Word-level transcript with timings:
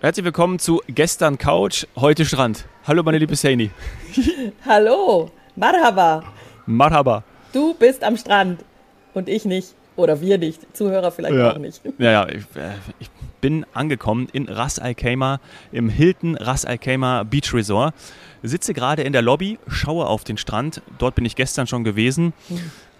Herzlich 0.00 0.24
willkommen 0.24 0.58
zu 0.58 0.80
Gestern 0.88 1.38
Couch, 1.38 1.86
heute 1.96 2.24
Strand. 2.24 2.66
Hallo 2.86 3.02
meine 3.02 3.18
liebe 3.18 3.34
Saini. 3.34 3.70
Hallo, 4.64 5.30
Marhaba. 5.56 6.22
Marhaba. 6.66 7.24
Du 7.52 7.74
bist 7.74 8.04
am 8.04 8.16
Strand 8.16 8.64
und 9.14 9.28
ich 9.28 9.44
nicht. 9.44 9.74
Oder 9.96 10.20
wir 10.20 10.38
nicht. 10.38 10.76
Zuhörer 10.76 11.10
vielleicht 11.10 11.34
Ja. 11.34 11.52
auch 11.52 11.58
nicht. 11.58 11.80
Ja, 11.98 12.10
ja, 12.12 12.28
ich, 12.28 12.44
äh, 12.54 12.70
ich 13.00 13.10
bin 13.40 13.66
angekommen 13.74 14.28
in 14.32 14.48
Ras 14.48 14.78
Al 14.78 14.94
Khaimah, 14.94 15.40
im 15.72 15.88
Hilton 15.88 16.36
Ras 16.36 16.64
Al 16.64 16.78
Khaimah 16.78 17.24
Beach 17.24 17.52
Resort. 17.52 17.92
Sitze 18.44 18.74
gerade 18.74 19.02
in 19.02 19.12
der 19.12 19.22
Lobby, 19.22 19.58
schaue 19.66 20.06
auf 20.06 20.22
den 20.22 20.36
Strand. 20.36 20.80
Dort 20.98 21.16
bin 21.16 21.24
ich 21.24 21.34
gestern 21.34 21.66
schon 21.66 21.82
gewesen. 21.82 22.32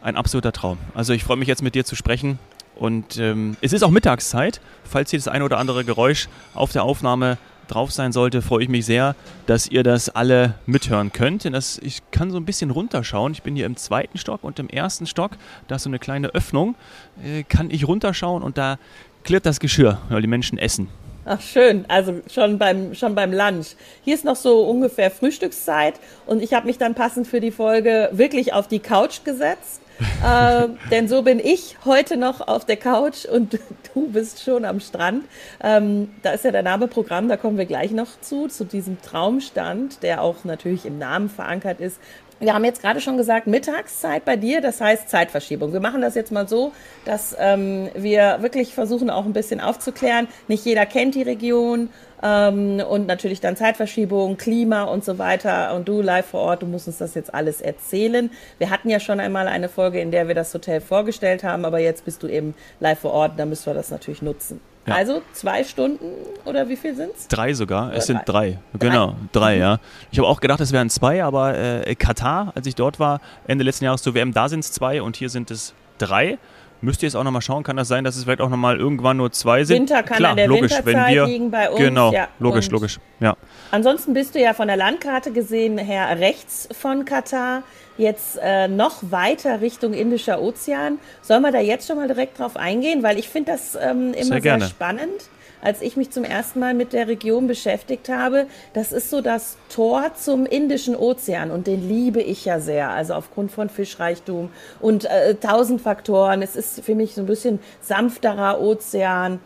Ein 0.03 0.17
absoluter 0.17 0.51
Traum. 0.51 0.79
Also 0.95 1.13
ich 1.13 1.23
freue 1.23 1.37
mich 1.37 1.47
jetzt 1.47 1.63
mit 1.63 1.77
dir 1.77 1.85
zu 1.85 1.95
sprechen. 1.95 2.41
Und 2.79 3.19
ähm, 3.19 3.57
es 3.61 3.73
ist 3.73 3.83
auch 3.83 3.91
Mittagszeit. 3.91 4.61
Falls 4.85 5.11
hier 5.11 5.19
das 5.19 5.29
eine 5.29 5.45
oder 5.45 5.59
andere 5.59 5.85
Geräusch 5.85 6.29
auf 6.55 6.73
der 6.73 6.85
Aufnahme 6.85 7.39
drauf 7.67 7.93
sein 7.93 8.13
sollte, 8.13 8.41
freue 8.41 8.63
ich 8.63 8.69
mich 8.69 8.87
sehr, 8.87 9.15
dass 9.47 9.69
ihr 9.69 9.83
das 9.83 10.09
alle 10.09 10.55
mithören 10.67 11.13
könnt. 11.13 11.45
Denn 11.45 11.53
das, 11.53 11.79
ich 11.83 12.03
kann 12.11 12.31
so 12.31 12.39
ein 12.39 12.45
bisschen 12.45 12.71
runterschauen. 12.71 13.33
Ich 13.33 13.43
bin 13.43 13.55
hier 13.57 13.67
im 13.67 13.77
zweiten 13.77 14.17
Stock 14.17 14.43
und 14.43 14.59
im 14.59 14.69
ersten 14.69 15.07
Stock, 15.07 15.33
da 15.67 15.77
ist 15.77 15.83
so 15.83 15.91
eine 15.91 15.99
kleine 15.99 16.29
Öffnung, 16.29 16.77
äh, 17.23 17.43
kann 17.43 17.71
ich 17.71 17.87
runterschauen 17.87 18.43
und 18.43 18.59
da 18.59 18.79
klirrt 19.25 19.45
das 19.45 19.61
Geschirr, 19.61 20.01
weil 20.09 20.23
die 20.23 20.29
Menschen 20.29 20.57
essen. 20.59 20.89
Ach 21.31 21.43
schön, 21.43 21.85
also 21.89 22.23
schon 22.33 22.57
beim, 22.57 22.95
schon 22.95 23.15
beim 23.15 23.33
Lunch. 23.33 23.77
Hier 24.03 24.15
ist 24.15 24.25
noch 24.25 24.37
so 24.37 24.63
ungefähr 24.63 25.11
Frühstückszeit 25.11 26.01
und 26.25 26.43
ich 26.43 26.55
habe 26.55 26.67
mich 26.67 26.79
dann 26.79 26.95
passend 26.95 27.27
für 27.27 27.41
die 27.41 27.51
Folge 27.51 28.09
wirklich 28.13 28.55
auf 28.55 28.67
die 28.67 28.79
Couch 28.79 29.25
gesetzt. 29.25 29.83
Äh, 30.25 30.69
denn 30.91 31.09
so 31.09 31.23
bin 31.23 31.41
ich 31.41 31.77
heute 31.85 32.17
noch 32.17 32.47
auf 32.47 32.65
der 32.65 32.77
Couch 32.77 33.25
und 33.25 33.59
du 33.95 34.09
bist 34.09 34.43
schon 34.43 34.65
am 34.65 34.81
Strand. 34.81 35.25
Ähm, 35.63 36.11
da 36.23 36.31
ist 36.31 36.45
ja 36.45 36.51
der 36.51 36.63
Name 36.63 36.89
Programm, 36.89 37.29
da 37.29 37.37
kommen 37.37 37.59
wir 37.59 37.67
gleich 37.67 37.91
noch 37.91 38.21
zu, 38.21 38.49
zu 38.49 38.65
diesem 38.65 39.01
Traumstand, 39.03 40.03
der 40.03 40.23
auch 40.23 40.45
natürlich 40.45 40.87
im 40.87 40.99
Namen 40.99 41.29
verankert 41.29 41.81
ist. 41.81 42.01
Wir 42.41 42.55
haben 42.55 42.65
jetzt 42.65 42.83
gerade 42.83 43.01
schon 43.01 43.17
gesagt, 43.17 43.49
Mittagszeit 43.49 44.25
bei 44.25 44.37
dir, 44.37 44.61
das 44.61 44.81
heißt 44.81 45.09
Zeitverschiebung. 45.09 45.73
Wir 45.73 45.81
machen 45.81 46.01
das 46.01 46.15
jetzt 46.15 46.31
mal 46.31 46.47
so, 46.47 46.71
dass 47.05 47.35
ähm, 47.37 47.89
wir 47.97 48.39
wirklich 48.43 48.75
versuchen 48.75 49.11
auch 49.11 49.25
ein 49.25 49.33
bisschen 49.33 49.61
aufzuklären. 49.61 50.29
Nicht 50.47 50.65
jeder 50.65 50.87
kennt 50.87 51.17
die 51.17 51.23
Region 51.23 51.91
ähm, 52.23 52.81
und 52.81 53.07
natürlich 53.07 53.41
dann 53.41 53.57
Zeitverschiebung, 53.57 54.37
Klima 54.37 54.85
und 54.85 55.05
so 55.05 55.19
weiter. 55.19 55.75
Und 55.75 55.89
du 55.89 56.03
live 56.03 56.27
vor 56.27 56.41
Ort, 56.41 56.63
du 56.63 56.67
musst 56.67 56.87
uns 56.87 56.99
das 56.99 57.15
jetzt 57.15 57.33
alles 57.35 57.61
erzählen. 57.61 58.31
Wir 58.59 58.71
hatten 58.71 58.91
ja 58.91 59.01
schon 59.01 59.21
einmal 59.21 59.49
eine 59.49 59.69
Folge, 59.69 60.01
in 60.01 60.11
der 60.11 60.29
wir 60.29 60.35
das 60.35 60.53
Hotel 60.55 60.81
vorgestellt 60.81 61.45
haben, 61.45 61.65
aber 61.65 61.79
jetzt 61.79 62.05
bist 62.05 62.23
du 62.23 62.29
eben 62.29 62.55
live 62.81 62.99
vor 62.99 63.13
Ort, 63.13 63.33
da 63.37 63.47
müssen 63.47 63.67
wir 63.67 63.75
das 63.75 63.91
natürlich 63.91 64.23
nutzen. 64.23 64.61
Ja. 64.89 64.95
Also 64.95 65.23
zwei 65.33 65.65
Stunden 65.65 66.13
oder 66.47 66.69
wie 66.69 66.77
viel 66.77 66.95
sind's? 66.95 67.29
Drei 67.29 67.53
sogar, 67.53 67.91
es 67.91 67.97
Oder 67.97 68.03
sind 68.03 68.21
drei. 68.25 68.59
Genau, 68.79 69.17
drei, 69.33 69.59
ja. 69.59 69.81
Ich 70.11 70.19
habe 70.19 70.29
auch 70.29 70.41
gedacht, 70.41 70.61
es 70.61 70.73
wären 70.73 70.89
zwei, 70.89 71.23
aber 71.23 71.59
äh, 71.59 71.95
Katar, 71.95 72.53
als 72.55 72.67
ich 72.67 72.75
dort 72.75 72.99
war, 72.99 73.21
Ende 73.47 73.65
letzten 73.65 73.85
Jahres 73.85 74.03
zur 74.03 74.15
WM, 74.15 74.33
da 74.33 74.49
sind 74.49 74.61
es 74.61 74.73
zwei 74.73 75.03
und 75.03 75.17
hier 75.17 75.29
sind 75.29 75.51
es 75.51 75.75
drei. 75.99 76.39
Müsst 76.81 77.03
ihr 77.03 77.09
jetzt 77.09 77.17
auch 77.17 77.25
nochmal 77.25 77.43
schauen, 77.43 77.65
kann 77.65 77.77
das 77.77 77.89
sein, 77.89 78.05
dass 78.05 78.17
es 78.17 78.25
vielleicht 78.25 78.41
auch 78.41 78.49
nochmal 78.49 78.79
irgendwann 78.79 79.17
nur 79.17 79.33
zwei 79.33 79.65
sind? 79.65 79.81
Winter 79.81 80.03
kann 80.03 80.19
Klar, 80.19 80.31
an 80.33 80.37
der 80.37 80.47
logisch, 80.47 80.73
wenn 80.73 80.87
Winterzeit 80.87 81.15
wir, 81.15 81.27
liegen 81.27 81.51
bei 81.51 81.71
uns, 81.71 81.79
Genau, 81.79 82.13
ja, 82.13 82.29
logisch, 82.39 82.71
logisch, 82.71 82.99
ja. 83.21 83.37
Ansonsten 83.73 84.15
bist 84.15 84.35
du 84.35 84.41
ja 84.41 84.55
von 84.55 84.69
der 84.69 84.77
Landkarte 84.77 85.33
gesehen 85.33 85.77
her 85.79 86.19
rechts 86.21 86.69
von 86.79 87.05
Katar, 87.05 87.65
jetzt 87.97 88.39
äh, 88.41 88.69
noch 88.69 88.99
weiter 89.11 89.61
Richtung 89.61 89.93
Indischer 89.93 90.41
Ozean. 90.41 90.99
Sollen 91.21 91.43
wir 91.43 91.51
da 91.51 91.61
jetzt 91.61 91.89
schon 91.89 91.97
mal 91.97 92.07
direkt 92.07 92.39
drauf 92.39 92.57
eingehen? 92.57 93.03
Weil 93.03 93.19
ich 93.19 93.29
finde 93.29 93.53
das 93.53 93.75
ähm, 93.75 94.15
immer 94.15 94.25
sehr, 94.25 94.41
gerne. 94.41 94.67
spannend. 94.67 95.29
Als 95.61 95.83
ich 95.83 95.97
mich 95.97 96.11
zum 96.11 96.25
ersten 96.25 96.61
Mal 96.61 96.75
mit 96.75 96.93
der 96.93 97.09
Region 97.09 97.47
beschäftigt 97.47 98.09
habe, 98.09 98.47
das 98.75 98.93
ist 98.93 99.11
so 99.11 99.21
das 99.21 99.57
Tor 99.69 100.13
zum 100.15 100.47
Indischen 100.47 100.95
Ozean 100.95 101.51
und 101.51 101.67
den 101.67 101.89
liebe 101.89 102.21
ich 102.21 102.45
ja 102.45 102.61
sehr. 102.61 102.91
Also 102.91 103.15
aufgrund 103.15 103.51
von 103.51 103.69
Fischreichtum 103.69 104.51
und 104.81 105.05
äh, 105.05 105.35
tausend 105.35 105.81
Faktoren. 105.81 106.43
Es 106.43 106.57
ist 106.57 106.85
für 106.85 106.95
mich 106.95 107.15
so 107.15 107.23
ein 107.23 107.27
bisschen 107.27 107.59
sanfterer 107.81 108.61
Ozean. 108.61 109.41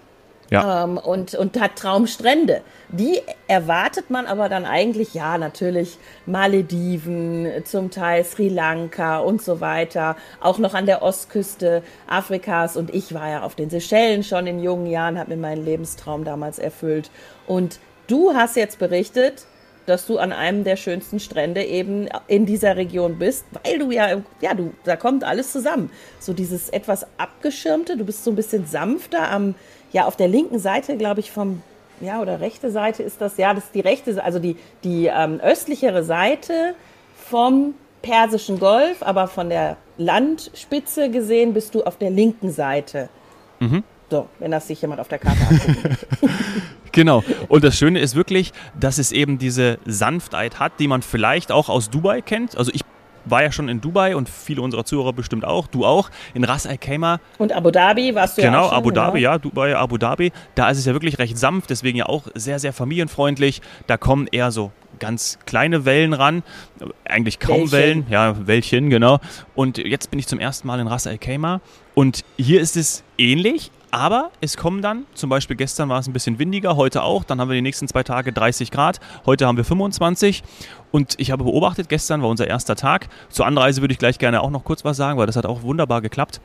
Ja. 0.52 0.84
Ähm, 0.84 0.98
und, 0.98 1.34
und 1.34 1.58
hat 1.60 1.76
Traumstrände. 1.76 2.62
Die 2.88 3.20
erwartet 3.48 4.10
man 4.10 4.26
aber 4.26 4.48
dann 4.48 4.64
eigentlich, 4.64 5.14
ja, 5.14 5.38
natürlich 5.38 5.98
Malediven, 6.26 7.48
zum 7.64 7.90
Teil 7.90 8.24
Sri 8.24 8.48
Lanka 8.48 9.18
und 9.18 9.42
so 9.42 9.60
weiter. 9.60 10.16
Auch 10.40 10.58
noch 10.58 10.74
an 10.74 10.86
der 10.86 11.02
Ostküste 11.02 11.82
Afrikas. 12.06 12.76
Und 12.76 12.94
ich 12.94 13.14
war 13.14 13.28
ja 13.28 13.42
auf 13.42 13.54
den 13.54 13.70
Seychellen 13.70 14.22
schon 14.22 14.46
in 14.46 14.62
jungen 14.62 14.86
Jahren, 14.86 15.18
habe 15.18 15.30
mir 15.30 15.40
meinen 15.40 15.64
Lebenstraum 15.64 16.24
damals 16.24 16.58
erfüllt. 16.58 17.10
Und 17.46 17.78
du 18.06 18.34
hast 18.34 18.56
jetzt 18.56 18.78
berichtet, 18.78 19.46
dass 19.86 20.06
du 20.06 20.19
an 20.19 20.32
einem 20.32 20.64
der 20.64 20.76
schönsten 20.76 21.19
Strände 21.19 21.64
eben 21.64 22.08
in 22.28 22.46
dieser 22.46 22.76
Region 22.76 23.19
bist, 23.19 23.44
weil 23.64 23.78
du 23.78 23.90
ja, 23.90 24.22
ja, 24.40 24.54
du, 24.54 24.72
da 24.84 24.96
kommt 24.96 25.24
alles 25.24 25.52
zusammen. 25.52 25.90
So 26.20 26.32
dieses 26.32 26.69
etwas 26.69 27.06
abgeschirmte, 27.19 27.96
du 27.96 28.04
bist 28.04 28.24
so 28.24 28.30
ein 28.30 28.36
bisschen 28.36 28.66
sanfter 28.66 29.30
am, 29.30 29.54
ja, 29.92 30.06
auf 30.06 30.16
der 30.16 30.28
linken 30.28 30.58
Seite, 30.58 30.97
glaube 30.97 31.20
ich, 31.20 31.30
vom, 31.30 31.62
ja, 32.00 32.20
oder 32.20 32.41
rechte 32.41 32.70
Seite 32.70 33.03
ist 33.03 33.20
das, 33.20 33.36
ja, 33.36 33.54
das 33.54 33.64
ist 33.64 33.75
die 33.75 33.80
rechte, 33.80 34.22
also 34.22 34.38
die, 34.38 34.56
die 34.84 35.06
ähm, 35.06 35.41
östlichere 35.41 36.03
Seite 36.03 36.75
vom 37.16 37.75
Persischen 38.02 38.58
Golf, 38.58 39.02
aber 39.02 39.28
von 39.28 39.48
der 39.48 39.76
Landspitze 39.97 41.10
gesehen 41.10 41.54
bist 41.54 41.75
du 41.75 41.84
auf 41.84 41.98
der 41.98 42.10
linken 42.10 42.50
Seite. 42.50 43.08
So, 44.10 44.28
wenn 44.41 44.50
das 44.50 44.66
sich 44.66 44.82
jemand 44.82 45.00
auf 45.00 45.08
der 45.08 45.19
Karte 45.19 45.41
anguckt. 45.48 46.06
Genau. 46.92 47.25
Und 47.48 47.64
das 47.64 47.78
Schöne 47.78 48.00
ist 48.00 48.14
wirklich, 48.14 48.52
dass 48.78 48.98
es 48.98 49.12
eben 49.12 49.38
diese 49.38 49.78
Sanftheit 49.86 50.58
hat, 50.58 50.72
die 50.78 50.88
man 50.88 51.00
vielleicht 51.00 51.50
auch 51.50 51.70
aus 51.70 51.88
Dubai 51.88 52.20
kennt. 52.20 52.56
Also 52.58 52.70
ich 52.75 52.82
war 53.24 53.42
ja 53.42 53.52
schon 53.52 53.68
in 53.68 53.80
Dubai 53.80 54.16
und 54.16 54.28
viele 54.28 54.62
unserer 54.62 54.84
Zuhörer 54.84 55.12
bestimmt 55.12 55.44
auch, 55.44 55.66
du 55.66 55.84
auch, 55.84 56.10
in 56.34 56.44
Ras 56.44 56.66
Al 56.66 56.78
Khaimah. 56.78 57.20
Und 57.38 57.52
Abu 57.52 57.70
Dhabi 57.70 58.14
warst 58.14 58.38
du 58.38 58.42
ja 58.42 58.48
Genau, 58.48 58.64
auch 58.64 58.68
schon, 58.70 58.78
Abu 58.78 58.90
Dhabi, 58.90 59.20
genau. 59.20 59.32
ja, 59.32 59.38
Dubai, 59.38 59.76
Abu 59.76 59.98
Dhabi. 59.98 60.32
Da 60.54 60.70
ist 60.70 60.78
es 60.78 60.86
ja 60.86 60.92
wirklich 60.92 61.18
recht 61.18 61.38
sanft, 61.38 61.70
deswegen 61.70 61.98
ja 61.98 62.06
auch 62.06 62.24
sehr, 62.34 62.58
sehr 62.58 62.72
familienfreundlich. 62.72 63.62
Da 63.86 63.96
kommen 63.96 64.26
eher 64.30 64.50
so 64.50 64.72
ganz 64.98 65.38
kleine 65.46 65.84
Wellen 65.84 66.12
ran, 66.12 66.42
eigentlich 67.04 67.38
kaum 67.38 67.72
Wellchen. 67.72 67.72
Wellen, 67.72 68.06
ja, 68.10 68.46
Wellchen, 68.46 68.90
genau. 68.90 69.18
Und 69.54 69.78
jetzt 69.78 70.10
bin 70.10 70.18
ich 70.20 70.26
zum 70.26 70.38
ersten 70.38 70.66
Mal 70.68 70.78
in 70.80 70.86
Ras 70.86 71.06
Al 71.06 71.18
Khaimah 71.18 71.60
und 71.94 72.24
hier 72.36 72.60
ist 72.60 72.76
es 72.76 73.02
ähnlich, 73.18 73.70
aber 73.92 74.30
es 74.41 74.56
kommen 74.56 74.82
dann, 74.82 75.04
zum 75.14 75.30
Beispiel 75.30 75.54
gestern 75.54 75.88
war 75.88 76.00
es 76.00 76.08
ein 76.08 76.12
bisschen 76.12 76.38
windiger, 76.38 76.76
heute 76.76 77.03
auch, 77.03 77.25
dann 77.25 77.41
haben 77.41 77.48
wir 77.48 77.54
die 77.54 77.62
nächsten 77.62 77.86
zwei 77.86 78.03
Tage 78.03 78.32
30 78.32 78.70
Grad, 78.70 79.00
heute 79.26 79.47
haben 79.47 79.56
wir 79.56 79.64
25 79.64 80.42
und 80.91 81.14
ich 81.19 81.30
habe 81.30 81.44
beobachtet, 81.44 81.88
gestern 81.88 82.22
war 82.22 82.31
unser 82.31 82.48
erster 82.48 82.75
Tag. 82.75 83.08
Zur 83.28 83.47
Anreise 83.47 83.82
würde 83.82 83.92
ich 83.92 83.98
gleich 83.98 84.19
gerne 84.19 84.41
auch 84.41 84.50
noch 84.50 84.64
kurz 84.64 84.84
was 84.84 84.97
sagen, 84.97 85.19
weil 85.19 85.26
das 85.26 85.36
hat 85.36 85.47
auch 85.47 85.62
wunderbar 85.62 86.00
geklappt 86.00 86.41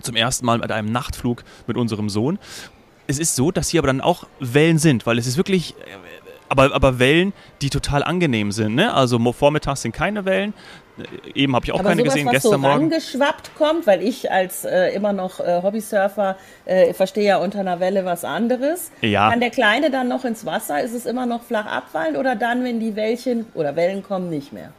zum 0.00 0.16
ersten 0.16 0.46
Mal 0.46 0.58
mit 0.58 0.72
einem 0.72 0.90
Nachtflug 0.90 1.44
mit 1.66 1.76
unserem 1.76 2.08
Sohn. 2.08 2.38
Es 3.08 3.18
ist 3.18 3.34
so, 3.34 3.50
dass 3.50 3.68
hier 3.68 3.80
aber 3.80 3.88
dann 3.88 4.00
auch 4.00 4.26
Wellen 4.38 4.78
sind, 4.78 5.04
weil 5.04 5.18
es 5.18 5.26
ist 5.26 5.36
wirklich, 5.36 5.74
aber, 6.52 6.74
aber 6.74 6.98
Wellen, 6.98 7.32
die 7.62 7.70
total 7.70 8.04
angenehm 8.04 8.52
sind. 8.52 8.74
Ne? 8.74 8.92
Also 8.94 9.18
vormittags 9.32 9.82
sind 9.82 9.92
keine 9.92 10.24
Wellen. 10.24 10.52
Äh, 10.98 11.40
Eben 11.40 11.56
habe 11.56 11.64
ich 11.64 11.72
auch 11.72 11.80
Aber 11.80 11.88
keine 11.88 12.02
sowas, 12.02 12.12
gesehen, 12.14 12.26
was 12.26 12.32
gestern 12.34 12.52
so 12.52 12.58
Morgen. 12.58 12.74
rangeschwappt 12.92 13.54
kommt, 13.56 13.86
weil 13.86 14.02
ich 14.02 14.30
als 14.30 14.64
äh, 14.64 14.90
immer 14.94 15.12
noch 15.14 15.40
äh, 15.40 15.62
Hobbysurfer 15.62 16.36
äh, 16.66 16.92
verstehe 16.92 17.24
ja 17.24 17.36
unter 17.38 17.60
einer 17.60 17.80
Welle 17.80 18.04
was 18.04 18.24
anderes. 18.24 18.90
Ja. 19.00 19.30
Kann 19.30 19.40
der 19.40 19.50
Kleine 19.50 19.90
dann 19.90 20.08
noch 20.08 20.24
ins 20.26 20.44
Wasser? 20.44 20.82
Ist 20.82 20.92
es 20.92 21.06
immer 21.06 21.24
noch 21.24 21.42
flach 21.42 21.66
abfallen 21.66 22.16
oder 22.16 22.36
dann, 22.36 22.62
wenn 22.64 22.78
die 22.78 22.94
Wellchen 22.94 23.46
oder 23.54 23.74
Wellen 23.74 24.02
kommen, 24.02 24.28
nicht 24.28 24.52
mehr? 24.52 24.72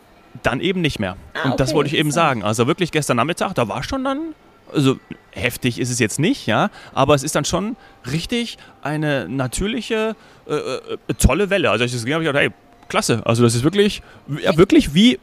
Dann 0.44 0.60
eben 0.62 0.82
nicht 0.82 1.00
mehr. 1.00 1.18
Ah, 1.34 1.50
Und 1.52 1.60
das 1.60 1.74
wollte 1.74 1.88
ich 1.90 1.98
eben 1.98 2.12
sagen. 2.12 2.44
Also 2.44 2.68
wirklich 2.68 2.92
gestern 2.92 3.18
Nachmittag, 3.18 3.54
da 3.54 3.68
war 3.68 3.84
schon 3.84 4.04
dann, 4.04 4.20
also 4.72 4.98
heftig 5.32 5.80
ist 5.80 5.90
es 5.90 6.00
jetzt 6.00 6.20
nicht, 6.20 6.46
ja, 6.48 6.70
aber 6.94 7.16
es 7.16 7.24
ist 7.24 7.36
dann 7.36 7.46
schon 7.46 7.76
richtig 8.12 8.58
eine 8.82 9.28
natürliche, 9.30 10.16
äh, 10.48 10.56
äh, 10.56 11.14
tolle 11.20 11.50
Welle. 11.50 11.70
Also 11.70 11.84
als 11.84 11.92
ich 11.92 11.98
das 11.98 12.06
gesehen 12.06 12.16
habe, 12.16 12.26
habe 12.28 12.38
ich 12.40 12.42
gedacht, 12.42 12.58
hey, 12.60 12.88
klasse. 12.90 13.22
Also 13.26 13.44
das 13.44 13.56
ist 13.56 13.64
wirklich, 13.64 14.02
ja, 14.44 14.56
wirklich 14.58 14.94
wie 14.94 15.20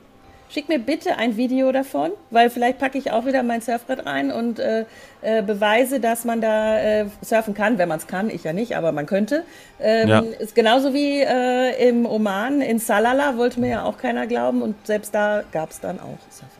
Schick 0.52 0.68
mir 0.68 0.80
bitte 0.80 1.16
ein 1.16 1.36
Video 1.36 1.70
davon, 1.70 2.10
weil 2.30 2.50
vielleicht 2.50 2.80
packe 2.80 2.98
ich 2.98 3.12
auch 3.12 3.24
wieder 3.24 3.44
mein 3.44 3.60
Surfbrett 3.60 4.04
rein 4.04 4.32
und 4.32 4.58
äh, 4.58 4.84
äh, 5.22 5.42
beweise, 5.42 6.00
dass 6.00 6.24
man 6.24 6.40
da 6.40 6.76
äh, 6.76 7.06
surfen 7.22 7.54
kann, 7.54 7.78
wenn 7.78 7.88
man 7.88 7.98
es 7.98 8.08
kann. 8.08 8.30
Ich 8.30 8.42
ja 8.42 8.52
nicht, 8.52 8.76
aber 8.76 8.90
man 8.90 9.06
könnte. 9.06 9.44
Ähm, 9.78 10.08
Ja. 10.08 10.20
Ist 10.40 10.56
genauso 10.56 10.92
wie 10.92 11.20
äh, 11.20 11.88
im 11.88 12.04
Oman, 12.04 12.62
in 12.62 12.80
Salala, 12.80 13.36
wollte 13.36 13.60
mir 13.60 13.68
ja 13.70 13.82
auch 13.84 13.96
keiner 13.96 14.26
glauben 14.26 14.62
und 14.62 14.74
selbst 14.88 15.14
da 15.14 15.44
gab 15.52 15.70
es 15.70 15.78
dann 15.78 16.00
auch 16.00 16.18
Surfer. 16.30 16.59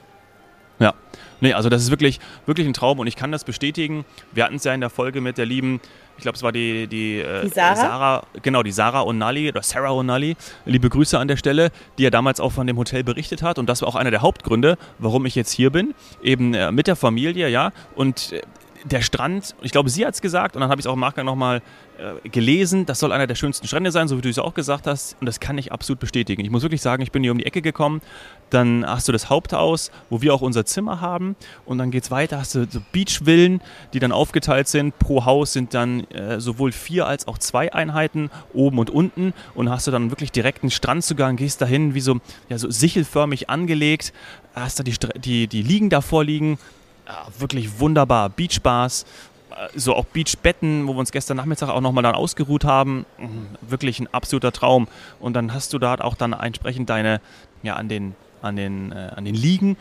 Nee, 1.41 1.53
also 1.55 1.69
das 1.69 1.83
ist 1.83 1.91
wirklich, 1.91 2.21
wirklich 2.47 2.67
ein 2.67 2.73
Traum 2.73 2.99
und 2.99 3.07
ich 3.07 3.17
kann 3.17 3.33
das 3.33 3.45
bestätigen. 3.45 4.05
Wir 4.33 4.45
hatten 4.45 4.57
es 4.57 4.65
ja 4.65 4.75
in 4.75 4.81
der 4.81 4.91
Folge 4.91 5.21
mit 5.21 5.39
der 5.39 5.47
lieben, 5.47 5.81
ich 6.17 6.23
glaube, 6.23 6.37
es 6.37 6.43
war 6.43 6.53
die, 6.53 6.87
die, 6.87 7.19
äh, 7.19 7.45
Die 7.45 7.49
Sarah? 7.49 8.23
genau, 8.43 8.63
die 8.63 8.73
Sarah 8.73 9.03
O'Nally 9.03 9.49
oder 9.49 9.63
Sarah 9.63 9.91
O'Nally. 9.91 10.37
Liebe 10.67 10.91
Grüße 10.91 11.19
an 11.19 11.29
der 11.29 11.37
Stelle, 11.37 11.71
die 11.97 12.03
ja 12.03 12.11
damals 12.11 12.41
auch 12.41 12.53
von 12.53 12.67
dem 12.67 12.77
Hotel 12.77 13.03
berichtet 13.05 13.43
hat 13.43 13.59
und 13.59 13.67
das 13.67 13.81
war 13.83 13.89
auch 13.89 13.95
einer 13.97 14.11
der 14.11 14.21
Hauptgründe, 14.23 14.77
warum 14.99 15.25
ich 15.27 15.35
jetzt 15.35 15.53
hier 15.53 15.71
bin, 15.71 15.95
eben 16.23 16.53
äh, 16.55 16.71
mit 16.73 16.87
der 16.87 16.97
Familie, 16.97 17.49
ja. 17.49 17.73
Und 17.95 18.33
äh, 18.33 18.43
der 18.85 19.03
Strand, 19.03 19.55
ich 19.63 19.73
glaube, 19.73 19.91
sie 19.91 20.07
hat 20.07 20.15
es 20.15 20.21
gesagt 20.21 20.57
und 20.57 20.61
dann 20.61 20.71
habe 20.71 20.81
ich 20.81 20.85
es 20.85 20.89
auch 20.89 20.95
im 20.95 21.01
Nachgang 21.01 21.27
nochmal 21.27 21.63
äh, 21.99 22.29
gelesen, 22.29 22.87
das 22.87 22.99
soll 22.99 23.13
einer 23.13 23.27
der 23.27 23.35
schönsten 23.35 23.67
Strände 23.67 23.91
sein, 23.93 24.09
so 24.09 24.17
wie 24.17 24.23
du 24.23 24.29
es 24.29 24.39
auch 24.39 24.55
gesagt 24.55 24.87
hast 24.87 25.17
und 25.21 25.27
das 25.27 25.41
kann 25.41 25.59
ich 25.59 25.73
absolut 25.73 26.01
bestätigen. 26.01 26.45
Ich 26.45 26.51
muss 26.51 26.63
wirklich 26.63 26.81
sagen, 26.81 27.03
ich 27.03 27.13
bin 27.13 27.23
hier 27.23 27.33
um 27.33 27.39
die 27.39 27.47
Ecke 27.47 27.63
gekommen, 27.63 28.01
dann 28.49 28.87
hast 28.87 29.09
du 29.09 29.13
das 29.13 29.29
Haupthaus, 29.29 29.91
wo 30.09 30.23
wir 30.23 30.35
auch 30.35 30.41
unser 30.41 30.65
Zimmer 30.65 31.01
haben 31.01 31.37
und 31.67 31.79
dann 31.79 31.91
geht 31.91 32.05
es 32.05 32.11
weiter, 32.11 32.39
hast 32.39 32.55
du 32.55 32.67
so 32.69 32.81
Beachvillen, 32.93 33.61
die 33.93 33.99
dann 33.99 34.13
aufgeteilt 34.13 34.69
sind. 34.69 34.99
Pro 34.99 35.25
Haus 35.25 35.53
sind 35.53 35.75
dann 35.75 36.05
äh, 36.11 36.41
sowohl 36.41 36.73
vier 36.73 37.07
als 37.07 37.29
auch 37.29 37.39
zwei 37.39 37.73
Einheiten, 37.73 38.31
oben 38.53 38.79
und 38.79 38.91
unten 38.91 39.35
und 39.55 39.69
hast 39.69 39.87
du 39.87 39.91
dann 39.91 40.11
wirklich 40.11 40.33
direkten 40.33 40.71
Strandzugang, 40.71 41.37
gehst 41.37 41.61
dahin, 41.61 41.95
wie 41.95 42.01
so, 42.01 42.19
ja, 42.49 42.59
so 42.59 42.71
sichelförmig 42.71 43.51
angelegt, 43.51 44.13
hast 44.55 44.79
da 44.79 44.83
die, 44.83 44.95
die, 45.19 45.47
die 45.47 45.63
Liegen 45.63 45.91
davor 45.91 46.25
liegen, 46.25 46.59
ja, 47.07 47.27
wirklich 47.39 47.81
wunderbar. 47.81 48.29
Beachbars, 48.29 49.05
äh, 49.51 49.79
so 49.79 49.95
auch 49.95 50.05
Beachbetten, 50.05 50.87
wo 50.87 50.95
wir 50.95 51.01
uns 51.01 51.13
gestern 51.13 51.37
Nachmittag 51.37 51.69
auch 51.69 51.81
nochmal 51.81 52.03
dann 52.03 52.15
ausgeruht 52.15 52.65
haben. 52.65 53.07
Mhm, 53.19 53.49
wirklich 53.63 54.01
ein 54.01 54.13
absoluter 54.13 54.53
Traum. 54.53 54.89
Und 55.19 55.35
dann 55.35 55.53
hast 55.53 55.73
du 55.73 55.79
da 55.79 55.95
auch 55.97 56.15
dann 56.15 56.33
entsprechend 56.33 56.91
deine, 56.91 57.21
ja, 57.63 57.75
an 57.75 57.89
den, 57.89 58.15
an 58.43 58.57
den, 58.57 58.93
äh, 58.93 59.11
an 59.15 59.25
den 59.25 59.35
Liegen 59.35 59.77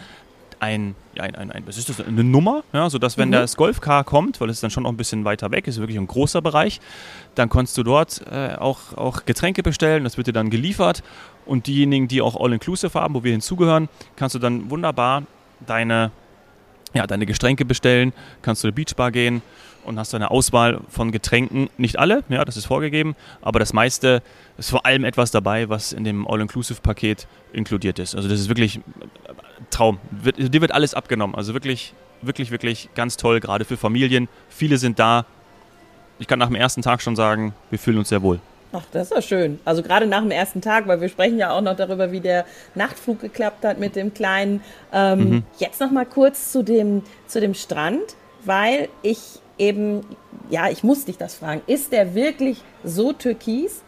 ein, 0.60 0.96
ja, 1.16 1.24
ein, 1.24 1.36
ein, 1.36 1.52
ein, 1.52 1.68
was 1.68 1.78
ist 1.78 1.90
das, 1.90 2.02
eine 2.02 2.24
Nummer, 2.24 2.64
ja, 2.74 2.90
sodass 2.90 3.18
wenn 3.18 3.30
mhm. 3.30 3.34
das 3.34 3.56
Golfcar 3.56 4.04
kommt, 4.04 4.40
weil 4.42 4.50
es 4.50 4.60
dann 4.60 4.70
schon 4.70 4.84
noch 4.84 4.92
ein 4.92 4.98
bisschen 4.98 5.26
weiter 5.26 5.52
weg 5.52 5.68
ist, 5.68 5.80
wirklich 5.80 5.98
ein 5.98 6.08
großer 6.08 6.42
Bereich, 6.42 6.80
dann 7.36 7.50
kannst 7.50 7.78
du 7.78 7.84
dort 7.84 8.22
äh, 8.32 8.56
auch, 8.56 8.94
auch 8.96 9.26
Getränke 9.26 9.64
bestellen, 9.64 10.04
das 10.04 10.18
wird 10.18 10.28
dir 10.28 10.34
dann 10.34 10.50
geliefert 10.50 11.04
und 11.46 11.68
diejenigen, 11.68 12.08
die 12.08 12.22
auch 12.22 12.40
All-Inclusive 12.40 13.00
haben, 13.00 13.14
wo 13.14 13.24
wir 13.24 13.32
hinzugehören, 13.32 13.90
kannst 14.16 14.36
du 14.36 14.40
dann 14.40 14.70
wunderbar 14.70 15.24
deine, 15.66 16.12
ja, 16.94 17.08
deine 17.08 17.26
Getränke 17.26 17.66
bestellen, 17.66 18.14
kannst 18.42 18.64
du 18.64 18.68
in 18.68 18.76
die 18.76 18.84
Beachbar 18.84 19.12
gehen 19.12 19.42
und 19.86 19.98
hast 19.98 20.14
eine 20.14 20.32
Auswahl 20.32 20.82
von 20.90 21.12
Getränken. 21.12 21.70
Nicht 21.78 21.98
alle, 21.98 22.24
ja, 22.30 22.44
das 22.46 22.58
ist 22.58 22.66
vorgegeben, 22.66 23.16
aber 23.42 23.60
das 23.60 23.74
meiste 23.74 24.22
ist 24.58 24.70
vor 24.70 24.86
allem 24.86 25.04
etwas 25.04 25.32
dabei, 25.32 25.70
was 25.70 25.94
in 25.94 26.04
dem 26.04 26.28
All-Inclusive-Paket 26.28 27.28
inkludiert 27.54 28.00
ist. 28.00 28.16
Also 28.16 28.28
das 28.28 28.40
ist 28.40 28.50
wirklich 28.50 28.82
Traum. 29.70 30.00
Dir 30.12 30.62
wird 30.62 30.72
alles 30.72 30.94
abgenommen. 30.94 31.36
Also 31.36 31.54
wirklich, 31.54 31.94
wirklich, 32.22 32.52
wirklich 32.52 32.90
ganz 32.96 33.18
toll, 33.18 33.40
gerade 33.40 33.66
für 33.66 33.78
Familien. 33.78 34.28
Viele 34.50 34.78
sind 34.78 35.00
da. 35.00 35.26
Ich 36.18 36.28
kann 36.28 36.40
nach 36.40 36.48
dem 36.48 36.56
ersten 36.56 36.82
Tag 36.82 37.02
schon 37.02 37.16
sagen, 37.16 37.54
wir 37.70 37.80
fühlen 37.80 37.98
uns 37.98 38.10
sehr 38.10 38.22
wohl. 38.22 38.40
Ach, 38.72 38.84
das 38.92 39.10
ist 39.10 39.16
ja 39.16 39.22
schön. 39.22 39.60
Also 39.66 39.82
gerade 39.82 40.06
nach 40.06 40.22
dem 40.22 40.32
ersten 40.32 40.62
Tag, 40.62 40.88
weil 40.88 41.02
wir 41.02 41.10
sprechen 41.10 41.40
ja 41.40 41.52
auch 41.52 41.62
noch 41.62 41.76
darüber, 41.76 42.12
wie 42.12 42.20
der 42.20 42.46
Nachtflug 42.76 43.20
geklappt 43.20 43.66
hat 43.66 43.80
mit 43.80 43.96
dem 43.96 44.14
Kleinen. 44.14 44.62
Ähm, 44.94 45.20
mhm. 45.20 45.44
Jetzt 45.58 45.82
noch 45.82 45.92
mal 45.92 46.06
kurz 46.06 46.52
zu 46.52 46.64
dem, 46.64 47.02
zu 47.28 47.40
dem 47.40 47.56
Strand, 47.56 48.16
weil 48.46 48.90
ich 49.02 49.40
eben, 49.58 50.02
ja, 50.50 50.70
ich 50.70 50.84
muss 50.84 51.06
dich 51.06 51.18
das 51.18 51.36
fragen, 51.36 51.62
ist 51.66 51.92
der 51.92 52.14
wirklich 52.14 52.62
so 52.84 53.12
türkis? 53.12 53.82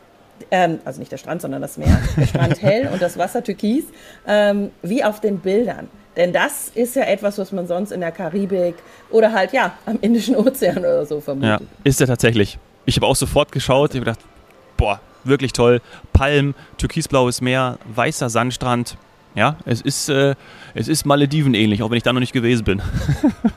Ähm, 0.49 0.79
also 0.83 0.99
nicht 0.99 1.11
der 1.11 1.17
Strand, 1.17 1.43
sondern 1.43 1.61
das 1.61 1.77
Meer. 1.77 1.99
Der 2.17 2.25
Strand 2.25 2.61
hell 2.61 2.89
und 2.91 3.01
das 3.01 3.17
Wasser 3.17 3.43
türkis, 3.43 3.85
ähm, 4.27 4.71
wie 4.81 5.03
auf 5.03 5.21
den 5.21 5.39
Bildern. 5.39 5.89
Denn 6.17 6.33
das 6.33 6.69
ist 6.73 6.95
ja 6.95 7.03
etwas, 7.03 7.37
was 7.37 7.51
man 7.51 7.67
sonst 7.67 7.91
in 7.91 8.01
der 8.01 8.11
Karibik 8.11 8.75
oder 9.11 9.31
halt 9.31 9.53
ja 9.53 9.73
am 9.85 9.99
Indischen 10.01 10.35
Ozean 10.35 10.79
oder 10.79 11.05
so 11.05 11.21
vermutet. 11.21 11.61
Ja, 11.61 11.67
ist 11.83 12.01
er 12.01 12.07
tatsächlich. 12.07 12.57
Ich 12.85 12.95
habe 12.95 13.05
auch 13.05 13.15
sofort 13.15 13.51
geschaut, 13.51 13.91
ich 13.91 14.01
habe 14.01 14.05
gedacht, 14.05 14.19
boah, 14.81 14.99
wirklich 15.23 15.53
toll. 15.53 15.79
Palm, 16.11 16.55
türkisblaues 16.77 17.39
Meer, 17.41 17.77
weißer 17.93 18.29
Sandstrand. 18.31 18.97
Ja, 19.35 19.55
es 19.63 19.79
ist, 19.79 20.09
äh, 20.09 20.35
es 20.73 20.87
ist 20.87 21.05
Malediven 21.05 21.53
ähnlich, 21.53 21.83
auch 21.83 21.91
wenn 21.91 21.97
ich 21.97 22.03
da 22.03 22.11
noch 22.11 22.19
nicht 22.19 22.33
gewesen 22.33 22.65
bin. 22.65 22.81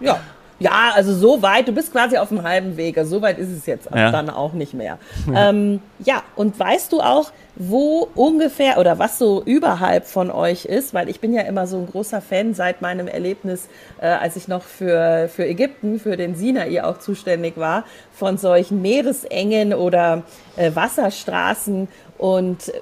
ja, 0.01 0.21
ja, 0.59 0.93
also 0.95 1.15
so 1.15 1.43
weit, 1.43 1.69
du 1.69 1.73
bist 1.73 1.93
quasi 1.93 2.17
auf 2.17 2.29
dem 2.29 2.43
halben 2.43 2.77
Weg. 2.77 2.97
Also 2.97 3.17
so 3.17 3.23
weit 3.23 3.39
ist 3.39 3.51
es 3.51 3.67
jetzt 3.67 3.89
ja. 3.95 4.11
dann 4.11 4.31
auch 4.31 4.53
nicht 4.53 4.75
mehr. 4.75 4.99
ähm, 5.35 5.81
ja, 5.99 6.23
und 6.37 6.59
weißt 6.59 6.93
du 6.93 7.01
auch, 7.01 7.33
wo 7.57 8.09
ungefähr 8.15 8.79
oder 8.79 8.99
was 8.99 9.19
so 9.19 9.43
überhalb 9.45 10.07
von 10.07 10.31
euch 10.31 10.65
ist? 10.65 10.95
Weil 10.95 11.09
ich 11.09 11.21
bin 11.21 11.33
ja 11.33 11.43
immer 11.43 11.67
so 11.67 11.77
ein 11.79 11.87
großer 11.87 12.21
Fan 12.21 12.55
seit 12.55 12.83
meinem 12.83 13.07
Erlebnis, 13.07 13.69
äh, 14.01 14.07
als 14.07 14.37
ich 14.37 14.49
noch 14.49 14.63
für, 14.63 15.29
für 15.29 15.47
Ägypten, 15.47 16.01
für 16.01 16.17
den 16.17 16.35
Sinai 16.35 16.83
auch 16.83 16.99
zuständig 16.99 17.57
war, 17.57 17.85
von 18.13 18.39
solchen 18.39 18.83
Meeresengen 18.83 19.75
oder 19.75 20.23
äh, 20.57 20.71
Wasserstraßen 20.75 21.89
und 22.17 22.73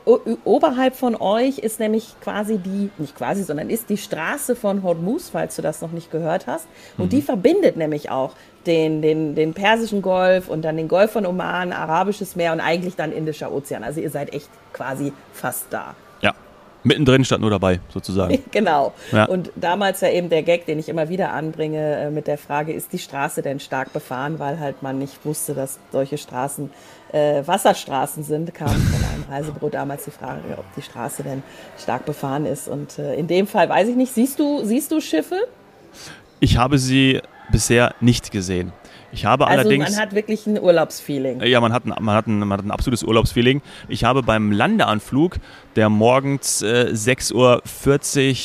oberhalb 0.44 0.94
von 0.94 1.16
euch 1.16 1.58
ist 1.58 1.80
nämlich 1.80 2.14
quasi 2.20 2.58
die, 2.58 2.90
nicht 2.98 3.16
quasi, 3.16 3.42
sondern 3.42 3.70
ist 3.70 3.88
die 3.88 3.96
Straße 3.96 4.54
von 4.54 4.82
Hormuz, 4.82 5.30
falls 5.30 5.56
du 5.56 5.62
das 5.62 5.80
noch 5.80 5.92
nicht 5.92 6.10
gehört 6.10 6.46
hast. 6.46 6.66
Und 6.98 7.06
mhm. 7.06 7.10
die 7.10 7.22
verbindet 7.22 7.76
nämlich 7.76 8.10
auch 8.10 8.34
den, 8.66 9.00
den, 9.00 9.34
den 9.34 9.54
Persischen 9.54 10.02
Golf 10.02 10.48
und 10.48 10.62
dann 10.62 10.76
den 10.76 10.86
Golf 10.86 11.12
von 11.12 11.24
Oman, 11.24 11.72
Arabisches 11.72 12.36
Meer 12.36 12.52
und 12.52 12.60
eigentlich 12.60 12.94
dann 12.94 13.10
Indischer 13.10 13.52
Ozean. 13.52 13.84
Also 13.84 14.00
ihr 14.00 14.10
seid 14.10 14.34
echt 14.34 14.50
quasi 14.72 15.12
fast 15.32 15.66
da. 15.70 15.94
Mittendrin 16.84 17.24
stand 17.24 17.42
nur 17.42 17.50
dabei, 17.50 17.80
sozusagen. 17.92 18.42
genau. 18.50 18.92
Ja. 19.12 19.26
Und 19.26 19.52
damals 19.56 20.00
ja 20.00 20.08
eben 20.08 20.28
der 20.28 20.42
Gag, 20.42 20.66
den 20.66 20.78
ich 20.78 20.88
immer 20.88 21.08
wieder 21.08 21.32
anbringe 21.32 21.96
äh, 21.96 22.10
mit 22.10 22.26
der 22.26 22.38
Frage, 22.38 22.72
ist 22.72 22.92
die 22.92 22.98
Straße 22.98 23.42
denn 23.42 23.60
stark 23.60 23.92
befahren, 23.92 24.38
weil 24.38 24.58
halt 24.58 24.82
man 24.82 24.98
nicht 24.98 25.24
wusste, 25.24 25.54
dass 25.54 25.78
solche 25.92 26.18
Straßen 26.18 26.70
äh, 27.12 27.42
Wasserstraßen 27.46 28.24
sind, 28.24 28.54
kam 28.54 28.68
von 28.68 29.04
einem 29.04 29.24
Reisebüro 29.30 29.68
damals 29.68 30.04
die 30.04 30.10
Frage, 30.10 30.42
ob 30.56 30.64
die 30.76 30.82
Straße 30.82 31.22
denn 31.22 31.42
stark 31.78 32.04
befahren 32.04 32.46
ist. 32.46 32.68
Und 32.68 32.98
äh, 32.98 33.14
in 33.14 33.26
dem 33.26 33.46
Fall 33.46 33.68
weiß 33.68 33.88
ich 33.88 33.96
nicht, 33.96 34.12
siehst 34.12 34.38
du, 34.38 34.64
siehst 34.64 34.90
du 34.90 35.00
Schiffe? 35.00 35.46
Ich 36.40 36.56
habe 36.56 36.78
sie 36.78 37.20
bisher 37.52 37.94
nicht 38.00 38.32
gesehen. 38.32 38.72
Ich 39.12 39.24
habe 39.24 39.46
also 39.46 39.60
allerdings. 39.60 39.90
Man 39.90 40.00
hat 40.00 40.14
wirklich 40.14 40.46
ein 40.46 40.58
Urlaubsfeeling. 40.58 41.42
Ja, 41.42 41.60
man 41.60 41.72
hat 41.72 41.84
ein, 41.84 41.94
man 42.00 42.14
hat 42.16 42.26
ein, 42.26 42.38
man 42.38 42.58
hat 42.58 42.64
ein 42.64 42.70
absolutes 42.70 43.02
Urlaubsfeeling. 43.02 43.60
Ich 43.88 44.04
habe 44.04 44.22
beim 44.22 44.52
Landeanflug, 44.52 45.36
der 45.76 45.88
morgens 45.88 46.62
äh, 46.62 46.90
6.40 46.92 47.34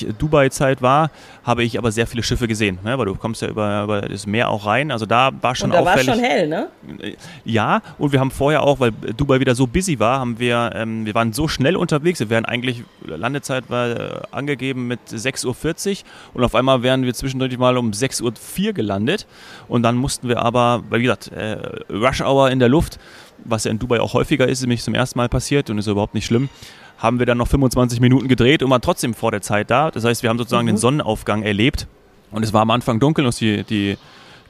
Uhr 0.08 0.14
Dubai-Zeit 0.14 0.82
war, 0.82 1.10
habe 1.48 1.64
ich 1.64 1.78
aber 1.78 1.92
sehr 1.92 2.06
viele 2.06 2.22
Schiffe 2.22 2.48
gesehen, 2.48 2.80
ne? 2.84 2.98
weil 2.98 3.06
du 3.06 3.16
kommst 3.16 3.42
ja 3.42 3.48
über, 3.48 3.84
über, 3.84 4.02
das 4.02 4.28
Meer 4.28 4.50
auch 4.50 4.66
rein. 4.66 4.92
Also 4.92 5.06
da 5.06 5.32
war 5.42 5.56
schon 5.56 5.72
und 5.72 5.78
da 5.78 5.86
war 5.86 5.98
schon 5.98 6.20
hell, 6.20 6.48
ne? 6.48 6.68
Äh, 7.00 7.14
ja, 7.46 7.82
und 7.98 8.12
wir 8.12 8.20
haben 8.20 8.32
vorher 8.32 8.64
auch, 8.64 8.80
weil 8.80 8.92
Dubai 8.92 9.40
wieder 9.40 9.56
so 9.56 9.66
busy 9.66 9.98
war, 10.00 10.20
haben 10.20 10.38
wir, 10.38 10.72
ähm, 10.76 11.06
wir 11.06 11.16
waren 11.16 11.32
so 11.34 11.48
schnell 11.48 11.76
unterwegs. 11.76 12.20
Wir 12.20 12.30
wären 12.30 12.46
eigentlich, 12.46 12.84
Landezeit 13.06 13.70
war 13.70 13.88
äh, 13.88 14.22
angegeben 14.32 14.88
mit 14.88 15.00
6.40 15.10 15.46
Uhr 15.48 16.06
und 16.34 16.44
auf 16.44 16.54
einmal 16.54 16.84
wären 16.84 17.04
wir 17.04 17.14
zwischendurch 17.14 17.58
mal 17.58 17.78
um 17.78 17.92
6.04 17.92 18.68
Uhr 18.68 18.74
gelandet 18.74 19.26
und 19.68 19.84
dann 19.84 19.96
mussten 19.96 20.28
wir 20.28 20.42
aber 20.42 20.58
aber, 20.58 20.84
weil 20.90 21.00
wie 21.00 21.04
gesagt, 21.04 21.32
äh, 21.32 21.58
Rush 21.90 22.22
Hour 22.22 22.50
in 22.50 22.60
der 22.60 22.70
Luft, 22.70 23.00
was 23.46 23.64
ja 23.64 23.72
in 23.72 23.80
Dubai 23.80 24.00
auch 24.00 24.14
häufiger 24.14 24.48
ist, 24.48 24.60
ist 24.60 24.62
nämlich 24.62 24.84
zum 24.84 24.96
ersten 24.96 25.20
Mal 25.20 25.30
passiert 25.30 25.70
und 25.70 25.78
ist 25.78 25.88
überhaupt 25.88 26.14
nicht 26.14 26.26
schlimm, 26.26 26.50
haben 26.98 27.20
wir 27.20 27.26
dann 27.26 27.38
noch 27.38 27.48
25 27.48 28.00
Minuten 28.00 28.28
gedreht 28.28 28.64
und 28.64 28.70
waren 28.70 28.82
trotzdem 28.82 29.14
vor 29.14 29.32
der 29.32 29.42
Zeit 29.42 29.70
da. 29.70 29.92
Das 29.92 30.04
heißt, 30.04 30.24
wir 30.24 30.30
haben 30.30 30.38
sozusagen 30.38 30.66
mhm. 30.66 30.72
den 30.72 30.78
Sonnenaufgang 30.78 31.44
erlebt 31.44 31.88
und 32.32 32.44
es 32.44 32.54
war 32.54 32.62
am 32.62 32.72
Anfang 32.72 33.00
dunkel 33.00 33.26
und 33.26 33.40
die, 33.40 33.64
die, 33.64 33.98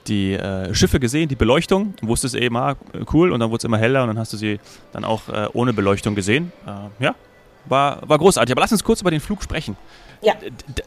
die 0.07 0.33
äh, 0.33 0.73
Schiffe 0.73 0.99
gesehen, 0.99 1.27
die 1.27 1.35
Beleuchtung, 1.35 1.93
du 1.99 2.07
wusstest 2.07 2.35
eben, 2.35 2.55
ah, 2.57 2.75
cool 3.13 3.31
und 3.31 3.39
dann 3.39 3.49
wurde 3.49 3.59
es 3.59 3.63
immer 3.65 3.77
heller 3.77 4.03
und 4.03 4.07
dann 4.07 4.19
hast 4.19 4.33
du 4.33 4.37
sie 4.37 4.59
dann 4.93 5.03
auch 5.03 5.27
äh, 5.29 5.47
ohne 5.53 5.73
Beleuchtung 5.73 6.15
gesehen. 6.15 6.51
Äh, 6.65 7.03
ja, 7.03 7.15
war, 7.65 8.07
war 8.07 8.17
großartig. 8.17 8.53
Aber 8.53 8.61
lass 8.61 8.71
uns 8.71 8.83
kurz 8.83 9.01
über 9.01 9.11
den 9.11 9.19
Flug 9.19 9.43
sprechen. 9.43 9.75
Ja. 10.21 10.33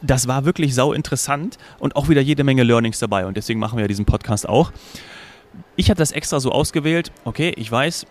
Das 0.01 0.27
war 0.27 0.45
wirklich 0.45 0.75
sau 0.75 0.93
interessant 0.93 1.57
und 1.79 1.95
auch 1.95 2.09
wieder 2.09 2.21
jede 2.21 2.43
Menge 2.43 2.63
Learnings 2.63 2.99
dabei 2.99 3.25
und 3.25 3.37
deswegen 3.37 3.59
machen 3.59 3.77
wir 3.77 3.83
ja 3.83 3.87
diesen 3.87 4.05
Podcast 4.05 4.49
auch. 4.49 4.71
Ich 5.75 5.89
habe 5.89 5.97
das 5.97 6.11
extra 6.11 6.39
so 6.39 6.51
ausgewählt, 6.51 7.11
okay, 7.23 7.53
ich 7.55 7.71
weiß, 7.71 8.05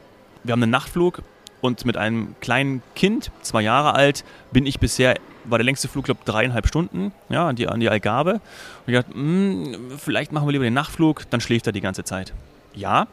wir 0.44 0.52
haben 0.52 0.62
einen 0.62 0.72
Nachtflug 0.72 1.22
und 1.60 1.84
mit 1.84 1.96
einem 1.96 2.34
kleinen 2.40 2.82
Kind, 2.94 3.30
zwei 3.42 3.62
Jahre 3.62 3.94
alt, 3.94 4.24
bin 4.52 4.66
ich 4.66 4.80
bisher, 4.80 5.16
war 5.44 5.58
der 5.58 5.64
längste 5.64 5.88
Flug, 5.88 6.04
glaube 6.04 6.20
ich, 6.24 6.30
dreieinhalb 6.30 6.66
Stunden, 6.66 7.12
ja, 7.28 7.48
an 7.48 7.56
die, 7.56 7.68
an 7.68 7.80
die 7.80 7.88
Algarve. 7.88 8.34
Und 8.34 8.40
ich 8.86 8.94
dachte, 8.94 9.16
mh, 9.16 9.76
hm, 9.76 9.98
vielleicht 9.98 10.32
machen 10.32 10.46
wir 10.46 10.52
lieber 10.52 10.64
den 10.64 10.74
Nachtflug, 10.74 11.28
dann 11.30 11.40
schläft 11.40 11.66
er 11.66 11.72
die 11.72 11.80
ganze 11.80 12.04
Zeit. 12.04 12.32
Ja, 12.74 13.06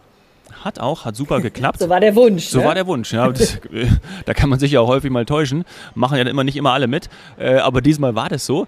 hat 0.64 0.80
auch, 0.80 1.06
hat 1.06 1.16
super 1.16 1.42
geklappt. 1.42 1.80
so 1.80 1.90
war 1.90 2.00
der 2.00 2.16
Wunsch. 2.16 2.46
So 2.46 2.60
ne? 2.60 2.66
war 2.66 2.76
der 2.76 2.88
Wunsch, 2.88 3.14
ja. 3.14 3.30
Das, 3.30 3.60
da 4.26 4.34
kann 4.34 4.50
man 4.50 4.60
sich 4.60 4.72
ja 4.72 4.82
auch 4.82 4.88
häufig 4.88 5.12
mal 5.12 5.26
täuschen. 5.26 5.66
Machen 5.96 6.18
ja 6.18 6.24
immer 6.26 6.44
nicht 6.44 6.56
immer 6.56 6.74
alle 6.74 6.88
mit. 6.88 7.10
Äh, 7.38 7.58
aber 7.58 7.82
diesmal 7.82 8.16
war 8.16 8.30
das 8.30 8.46
so. 8.46 8.68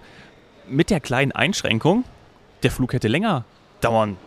Mit 0.68 0.90
der 0.90 1.00
kleinen 1.00 1.32
Einschränkung, 1.32 2.04
der 2.62 2.72
Flug 2.72 2.94
hätte 2.94 3.08
länger 3.08 3.44
dauern 3.82 4.18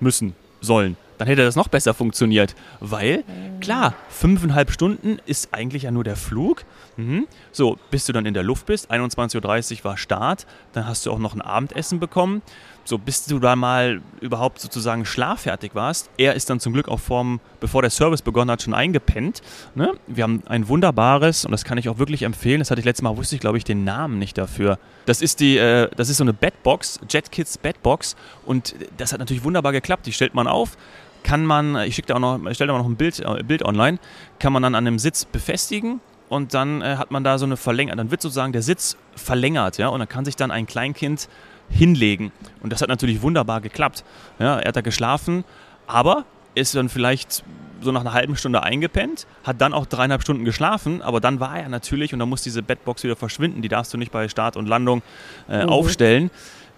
müssen, 0.00 0.34
sollen 0.60 0.96
dann 1.22 1.28
hätte 1.28 1.44
das 1.44 1.54
noch 1.54 1.68
besser 1.68 1.94
funktioniert. 1.94 2.56
Weil, 2.80 3.22
klar, 3.60 3.94
fünfeinhalb 4.08 4.72
Stunden 4.72 5.18
ist 5.24 5.54
eigentlich 5.54 5.84
ja 5.84 5.92
nur 5.92 6.02
der 6.02 6.16
Flug. 6.16 6.64
Mhm. 6.96 7.28
So, 7.52 7.78
bis 7.92 8.06
du 8.06 8.12
dann 8.12 8.26
in 8.26 8.34
der 8.34 8.42
Luft 8.42 8.66
bist, 8.66 8.90
21.30 8.90 9.78
Uhr 9.78 9.84
war 9.84 9.96
Start, 9.96 10.46
dann 10.72 10.88
hast 10.88 11.06
du 11.06 11.12
auch 11.12 11.20
noch 11.20 11.34
ein 11.34 11.40
Abendessen 11.40 12.00
bekommen. 12.00 12.42
So, 12.84 12.98
bis 12.98 13.26
du 13.26 13.38
da 13.38 13.54
mal 13.54 14.02
überhaupt 14.20 14.58
sozusagen 14.58 15.04
schlaffertig 15.04 15.76
warst. 15.76 16.10
Er 16.18 16.34
ist 16.34 16.50
dann 16.50 16.58
zum 16.58 16.72
Glück 16.72 16.88
auch 16.88 16.98
vorm, 16.98 17.38
bevor 17.60 17.82
der 17.82 17.92
Service 17.92 18.22
begonnen 18.22 18.50
hat, 18.50 18.62
schon 18.62 18.74
eingepennt. 18.74 19.40
Ne? 19.76 19.92
Wir 20.08 20.24
haben 20.24 20.42
ein 20.46 20.66
wunderbares, 20.66 21.44
und 21.44 21.52
das 21.52 21.64
kann 21.64 21.78
ich 21.78 21.88
auch 21.88 21.98
wirklich 21.98 22.22
empfehlen, 22.22 22.58
das 22.58 22.72
hatte 22.72 22.80
ich 22.80 22.84
letztes 22.84 23.04
Mal, 23.04 23.16
wusste 23.16 23.36
ich 23.36 23.40
glaube 23.40 23.58
ich 23.58 23.62
den 23.62 23.84
Namen 23.84 24.18
nicht 24.18 24.36
dafür. 24.36 24.80
Das 25.06 25.22
ist 25.22 25.38
die, 25.38 25.58
äh, 25.58 25.88
das 25.94 26.08
ist 26.08 26.16
so 26.16 26.24
eine 26.24 26.32
Bedbox, 26.32 26.98
JetKids 27.08 27.58
Bedbox, 27.58 28.16
und 28.44 28.74
das 28.96 29.12
hat 29.12 29.20
natürlich 29.20 29.44
wunderbar 29.44 29.70
geklappt. 29.70 30.06
Die 30.06 30.12
stellt 30.12 30.34
man 30.34 30.48
auf, 30.48 30.76
kann 31.22 31.44
man, 31.44 31.76
ich 31.82 31.94
schicke 31.94 32.08
da 32.08 32.14
auch 32.14 32.20
noch, 32.20 32.46
ich 32.46 32.54
stelle 32.54 32.68
da 32.68 32.74
auch 32.74 32.82
noch 32.82 32.88
ein 32.88 32.96
Bild, 32.96 33.20
äh, 33.20 33.42
Bild 33.42 33.64
online, 33.64 33.98
kann 34.38 34.52
man 34.52 34.62
dann 34.62 34.74
an 34.74 34.86
einem 34.86 34.98
Sitz 34.98 35.24
befestigen 35.24 36.00
und 36.28 36.54
dann 36.54 36.82
äh, 36.82 36.96
hat 36.96 37.10
man 37.10 37.24
da 37.24 37.38
so 37.38 37.44
eine 37.44 37.56
Verlängerung, 37.56 37.98
dann 37.98 38.10
wird 38.10 38.22
sozusagen 38.22 38.52
der 38.52 38.62
Sitz 38.62 38.96
verlängert, 39.14 39.78
ja, 39.78 39.88
und 39.88 39.98
dann 39.98 40.08
kann 40.08 40.24
sich 40.24 40.36
dann 40.36 40.50
ein 40.50 40.66
Kleinkind 40.66 41.28
hinlegen. 41.68 42.32
Und 42.62 42.72
das 42.72 42.82
hat 42.82 42.88
natürlich 42.88 43.22
wunderbar 43.22 43.60
geklappt. 43.60 44.04
Ja, 44.38 44.58
er 44.58 44.68
hat 44.68 44.76
da 44.76 44.80
geschlafen, 44.80 45.44
aber 45.86 46.24
ist 46.54 46.74
dann 46.74 46.88
vielleicht 46.88 47.44
so 47.80 47.92
nach 47.92 48.02
einer 48.02 48.12
halben 48.12 48.36
Stunde 48.36 48.62
eingepennt, 48.62 49.26
hat 49.44 49.60
dann 49.60 49.72
auch 49.72 49.86
dreieinhalb 49.86 50.22
Stunden 50.22 50.44
geschlafen, 50.44 51.02
aber 51.02 51.20
dann 51.20 51.40
war 51.40 51.58
er 51.58 51.68
natürlich, 51.68 52.12
und 52.12 52.18
dann 52.18 52.28
muss 52.28 52.42
diese 52.42 52.62
Bettbox 52.62 53.02
wieder 53.02 53.16
verschwinden, 53.16 53.62
die 53.62 53.68
darfst 53.68 53.92
du 53.92 53.98
nicht 53.98 54.12
bei 54.12 54.28
Start 54.28 54.56
und 54.56 54.66
Landung 54.66 55.02
äh, 55.48 55.64
mhm. 55.64 55.68
aufstellen. 55.70 56.30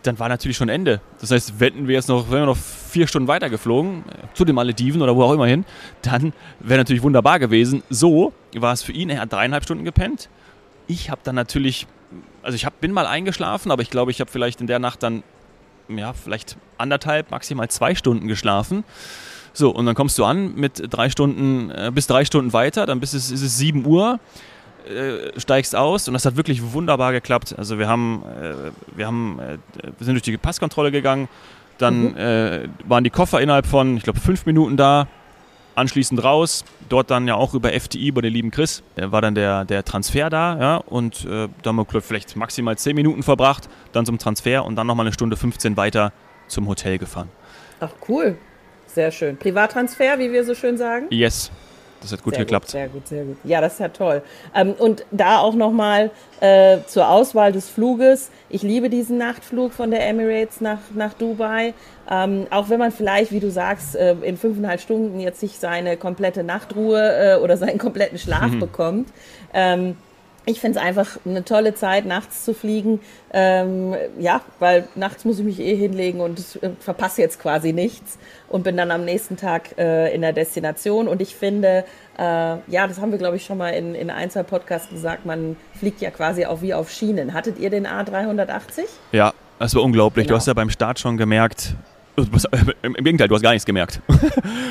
Dann 0.05 0.19
war 0.19 0.29
natürlich 0.29 0.57
schon 0.57 0.69
Ende. 0.69 1.01
Das 1.21 1.31
heißt, 1.31 1.59
wenn 1.59 1.89
wir 1.89 1.95
jetzt 1.95 2.09
noch, 2.09 2.31
wenn 2.31 2.41
wir 2.41 2.47
noch 2.47 2.57
vier 2.57 3.07
Stunden 3.07 3.27
weiter 3.27 3.51
geflogen, 3.51 4.05
zu 4.35 4.45
den 4.45 4.55
Malediven 4.55 5.03
oder 5.03 5.17
wo 5.17 5.25
auch 5.25 5.33
immer 5.33 5.47
hin, 5.47 5.65
dann 6.03 6.33
wäre 6.61 6.79
natürlich 6.79 7.03
wunderbar 7.03 7.39
gewesen. 7.39 7.83
So 7.91 8.33
war 8.55 8.73
es 8.73 8.83
für 8.83 8.93
ihn, 8.93 9.11
er 9.11 9.23
hat 9.23 9.33
dreieinhalb 9.33 9.65
Stunden 9.65 9.85
gepennt. 9.85 10.29
Ich 10.87 11.11
habe 11.11 11.21
dann 11.25 11.35
natürlich 11.35 11.87
also 12.45 12.57
ich 12.57 12.65
hab, 12.65 12.81
bin 12.81 12.93
mal 12.93 13.07
eingeschlafen, 13.07 13.73
aber 13.73 13.83
ich 13.83 13.91
glaube, 13.91 14.11
ich 14.11 14.21
habe 14.21 14.31
vielleicht 14.31 14.61
in 14.61 14.67
der 14.67 14.79
Nacht 14.79 15.03
dann, 15.03 15.23
ja, 15.89 16.13
vielleicht 16.13 16.57
anderthalb, 16.79 17.31
maximal 17.31 17.69
zwei 17.69 17.95
Stunden 17.95 18.29
geschlafen. 18.29 18.85
So, 19.53 19.71
und 19.71 19.87
dann 19.87 19.95
kommst 19.95 20.19
du 20.19 20.25
an 20.25 20.55
mit 20.55 20.83
drei 20.91 21.11
Stunden, 21.11 21.71
äh, 21.71 21.91
bis 21.95 22.07
drei 22.07 22.25
Stunden 22.25 22.53
weiter, 22.53 22.87
dann 22.87 23.01
bis 23.01 23.15
es, 23.15 23.31
ist 23.31 23.43
es 23.43 23.57
7 23.59 23.87
Uhr, 23.87 24.19
äh, 24.89 25.39
steigst 25.39 25.75
aus 25.75 26.09
und 26.09 26.15
das 26.15 26.25
hat 26.25 26.37
wirklich 26.37 26.73
wunderbar 26.73 27.13
geklappt. 27.13 27.55
Also 27.57 27.79
wir 27.79 27.89
haben, 27.89 28.23
äh, 28.25 28.97
wir 28.97 29.07
haben, 29.07 29.39
äh, 29.39 29.59
wir 29.83 30.05
sind 30.05 30.15
durch 30.15 30.23
die 30.23 30.37
Passkontrolle 30.37 30.91
gegangen, 30.91 31.29
dann 31.79 32.13
mhm. 32.13 32.17
Äh, 32.17 32.69
waren 32.85 33.05
die 33.05 33.11
Koffer 33.11 33.41
innerhalb 33.41 33.67
von, 33.67 33.97
ich 33.97 34.03
glaube, 34.03 34.21
fünf 34.21 34.47
Minuten 34.47 34.77
da, 34.77 35.09
anschließend 35.75 36.23
raus, 36.23 36.65
dort 36.89 37.11
dann 37.11 37.27
ja 37.27 37.35
auch 37.35 37.55
über 37.55 37.71
FTI, 37.73 38.13
bei 38.13 38.21
dem 38.21 38.33
lieben 38.33 38.51
Chris, 38.51 38.83
war 38.95 39.21
dann 39.21 39.35
der, 39.35 39.65
der 39.65 39.85
Transfer 39.85 40.31
da, 40.31 40.59
ja, 40.61 40.77
und 40.77 41.25
äh, 41.25 41.49
da 41.63 41.71
haben 41.71 41.77
wir 41.77 42.01
vielleicht 42.01 42.37
maximal 42.37 42.79
10 42.79 42.95
Minuten 42.95 43.23
verbracht, 43.23 43.69
dann 43.93 44.07
zum 44.07 44.19
Transfer 44.19 44.65
und 44.65 44.77
dann 44.77 44.87
nochmal 44.87 45.07
eine 45.07 45.13
Stunde 45.13 45.37
15 45.37 45.77
weiter 45.77 46.13
zum 46.47 46.69
Hotel 46.69 46.99
gefahren. 46.99 47.29
Ach 47.81 47.91
cool, 48.09 48.37
sehr 48.87 49.11
schön. 49.11 49.37
Privattransfer, 49.37 50.19
wie 50.19 50.31
wir 50.31 50.45
so 50.45 50.55
schön 50.55 50.77
sagen? 50.77 51.07
Yes, 51.11 51.51
das 52.05 52.13
hat 52.13 52.23
gut 52.23 52.35
sehr 52.35 52.45
geklappt. 52.45 52.67
Gut, 52.67 52.71
sehr 52.71 52.89
gut, 52.89 53.09
sehr 53.09 53.25
gut. 53.25 53.37
Ja, 53.45 53.61
das 53.61 53.75
ist 53.75 53.81
ja 53.81 53.89
toll. 53.89 54.23
Ähm, 54.55 54.75
und 54.79 55.05
da 55.11 55.39
auch 55.39 55.55
nochmal 55.55 56.11
äh, 56.41 56.79
zur 56.87 57.09
Auswahl 57.09 57.51
des 57.51 57.69
Fluges. 57.69 58.31
Ich 58.51 58.63
liebe 58.63 58.91
diesen 58.91 59.19
Nachtflug 59.19 59.73
von 59.73 59.91
der 59.91 60.07
Emirates 60.07 60.61
nach, 60.61 60.79
nach 60.95 61.15
Dubai. 61.15 61.75
Ähm, 62.11 62.47
auch 62.51 62.69
wenn 62.69 62.79
man 62.79 62.93
vielleicht, 62.93 63.33
wie 63.33 63.41
du 63.41 63.51
sagst, 63.51 63.97
äh, 63.97 64.15
in 64.23 64.37
fünfeinhalb 64.37 64.81
Stunden 64.81 65.19
jetzt 65.19 65.43
nicht 65.43 65.59
seine 65.59 65.97
komplette 65.97 66.45
Nachtruhe 66.45 67.37
äh, 67.37 67.37
oder 67.37 67.57
seinen 67.57 67.79
kompletten 67.79 68.19
Schlaf 68.19 68.51
mhm. 68.51 68.61
bekommt. 68.61 69.09
Ähm, 69.55 69.97
ich 70.47 70.61
finde 70.61 70.79
es 70.79 70.85
einfach 70.85 71.19
eine 71.25 71.45
tolle 71.45 71.75
Zeit, 71.75 72.05
nachts 72.05 72.45
zu 72.45 72.55
fliegen. 72.55 73.01
Ähm, 73.33 73.95
ja, 74.19 74.43
weil 74.59 74.87
nachts 74.95 75.25
muss 75.25 75.39
ich 75.39 75.45
mich 75.45 75.59
eh 75.59 75.75
hinlegen 75.75 76.21
und 76.21 76.39
äh, 76.63 76.71
verpasse 76.81 77.23
jetzt 77.23 77.41
quasi 77.41 77.73
nichts 77.73 78.19
und 78.49 78.63
bin 78.63 78.77
dann 78.77 78.91
am 78.91 79.05
nächsten 79.05 79.37
Tag 79.37 79.79
äh, 79.79 80.15
in 80.15 80.21
der 80.21 80.33
Destination. 80.33 81.09
Und 81.09 81.23
ich 81.23 81.35
finde, 81.35 81.85
äh, 82.19 82.23
ja, 82.23 82.87
das 82.87 83.01
haben 83.01 83.11
wir, 83.11 83.19
glaube 83.19 83.37
ich, 83.37 83.45
schon 83.45 83.59
mal 83.59 83.71
in, 83.71 83.95
in 83.95 84.11
ein, 84.11 84.31
zwei 84.31 84.43
Podcasts 84.43 84.91
gesagt, 84.91 85.25
man 85.25 85.57
fliegt 85.79 86.01
ja 86.01 86.11
quasi 86.11 86.45
auch 86.45 86.61
wie 86.61 86.75
auf 86.75 86.91
Schienen. 86.91 87.33
Hattet 87.33 87.59
ihr 87.59 87.71
den 87.71 87.87
A380? 87.87 88.83
Ja, 89.13 89.33
das 89.59 89.75
war 89.75 89.83
unglaublich. 89.83 90.27
Genau. 90.27 90.35
Du 90.35 90.37
hast 90.39 90.47
ja 90.47 90.55
beim 90.55 90.71
Start 90.71 90.99
schon 90.99 91.17
gemerkt, 91.17 91.75
im 92.17 92.95
Gegenteil, 92.95 93.29
du 93.29 93.35
hast 93.35 93.43
gar 93.43 93.53
nichts 93.53 93.67
gemerkt. 93.67 94.01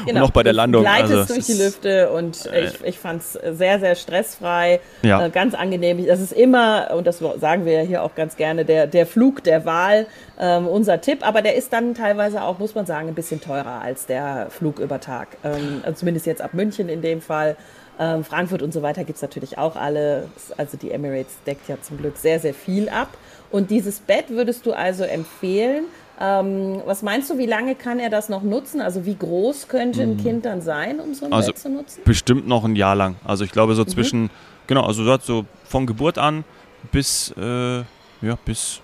Genau. 0.05 0.19
und 0.19 0.25
auch 0.25 0.31
bei 0.31 0.43
der 0.43 0.51
Landung. 0.51 0.83
Du 0.83 0.89
gleitest 0.89 1.13
also, 1.13 1.33
durch 1.33 1.45
die 1.45 1.53
Lüfte 1.53 2.09
und 2.11 2.45
äh, 2.47 2.65
ich, 2.65 2.83
ich 2.83 2.99
fand 2.99 3.21
es 3.21 3.39
sehr, 3.57 3.79
sehr 3.79 3.95
stressfrei, 3.95 4.81
ja. 5.01 5.25
äh, 5.25 5.29
ganz 5.29 5.53
angenehm. 5.53 6.05
Das 6.05 6.19
ist 6.19 6.33
immer, 6.33 6.91
und 6.93 7.07
das 7.07 7.19
sagen 7.39 7.65
wir 7.65 7.71
ja 7.71 7.81
hier 7.81 8.03
auch 8.03 8.13
ganz 8.13 8.35
gerne, 8.35 8.65
der, 8.65 8.85
der 8.85 9.05
Flug 9.05 9.41
der 9.45 9.65
Wahl, 9.65 10.05
ähm, 10.37 10.67
unser 10.67 10.99
Tipp. 10.99 11.25
Aber 11.25 11.41
der 11.41 11.55
ist 11.55 11.71
dann 11.71 11.93
teilweise 11.93 12.43
auch, 12.43 12.59
muss 12.59 12.75
man 12.75 12.85
sagen, 12.85 13.07
ein 13.07 13.15
bisschen 13.15 13.39
teurer 13.39 13.81
als 13.81 14.05
der 14.05 14.47
Flug 14.49 14.79
über 14.79 14.99
Tag. 14.99 15.37
Ähm, 15.45 15.81
also 15.83 15.99
zumindest 15.99 16.25
jetzt 16.25 16.41
ab 16.41 16.53
München 16.53 16.89
in 16.89 17.01
dem 17.01 17.21
Fall. 17.21 17.55
Ähm, 17.97 18.23
Frankfurt 18.25 18.61
und 18.61 18.73
so 18.73 18.81
weiter 18.81 19.05
gibt 19.05 19.17
es 19.17 19.21
natürlich 19.21 19.57
auch 19.57 19.75
alle. 19.75 20.27
Also 20.57 20.77
die 20.77 20.91
Emirates 20.91 21.37
deckt 21.45 21.69
ja 21.69 21.77
zum 21.81 21.97
Glück 21.97 22.17
sehr, 22.17 22.39
sehr 22.39 22.53
viel 22.53 22.89
ab. 22.89 23.09
Und 23.51 23.69
dieses 23.69 23.99
Bett 23.99 24.25
würdest 24.29 24.65
du 24.65 24.73
also 24.73 25.03
empfehlen, 25.03 25.85
ähm, 26.23 26.81
was 26.85 27.01
meinst 27.01 27.29
du, 27.29 27.37
wie 27.37 27.45
lange 27.45 27.75
kann 27.75 27.99
er 27.99 28.09
das 28.09 28.29
noch 28.29 28.43
nutzen? 28.43 28.79
Also 28.79 29.05
wie 29.05 29.15
groß 29.15 29.67
könnte 29.67 30.01
ein 30.01 30.17
hm. 30.17 30.23
Kind 30.23 30.45
dann 30.45 30.61
sein, 30.61 31.01
um 31.01 31.13
so 31.13 31.25
ein 31.25 31.33
also 31.33 31.51
Bett 31.51 31.59
zu 31.59 31.69
nutzen? 31.69 32.01
Bestimmt 32.05 32.47
noch 32.47 32.63
ein 32.63 32.77
Jahr 32.77 32.95
lang. 32.95 33.15
Also 33.25 33.43
ich 33.43 33.51
glaube 33.51 33.75
so 33.75 33.81
mhm. 33.81 33.87
zwischen, 33.89 34.21
mhm. 34.23 34.29
genau, 34.67 34.85
also 34.85 35.17
so 35.17 35.45
von 35.65 35.85
Geburt 35.85 36.17
an 36.17 36.45
bis, 36.93 37.33
äh, 37.37 37.79
ja, 37.79 38.37
bis, 38.45 38.79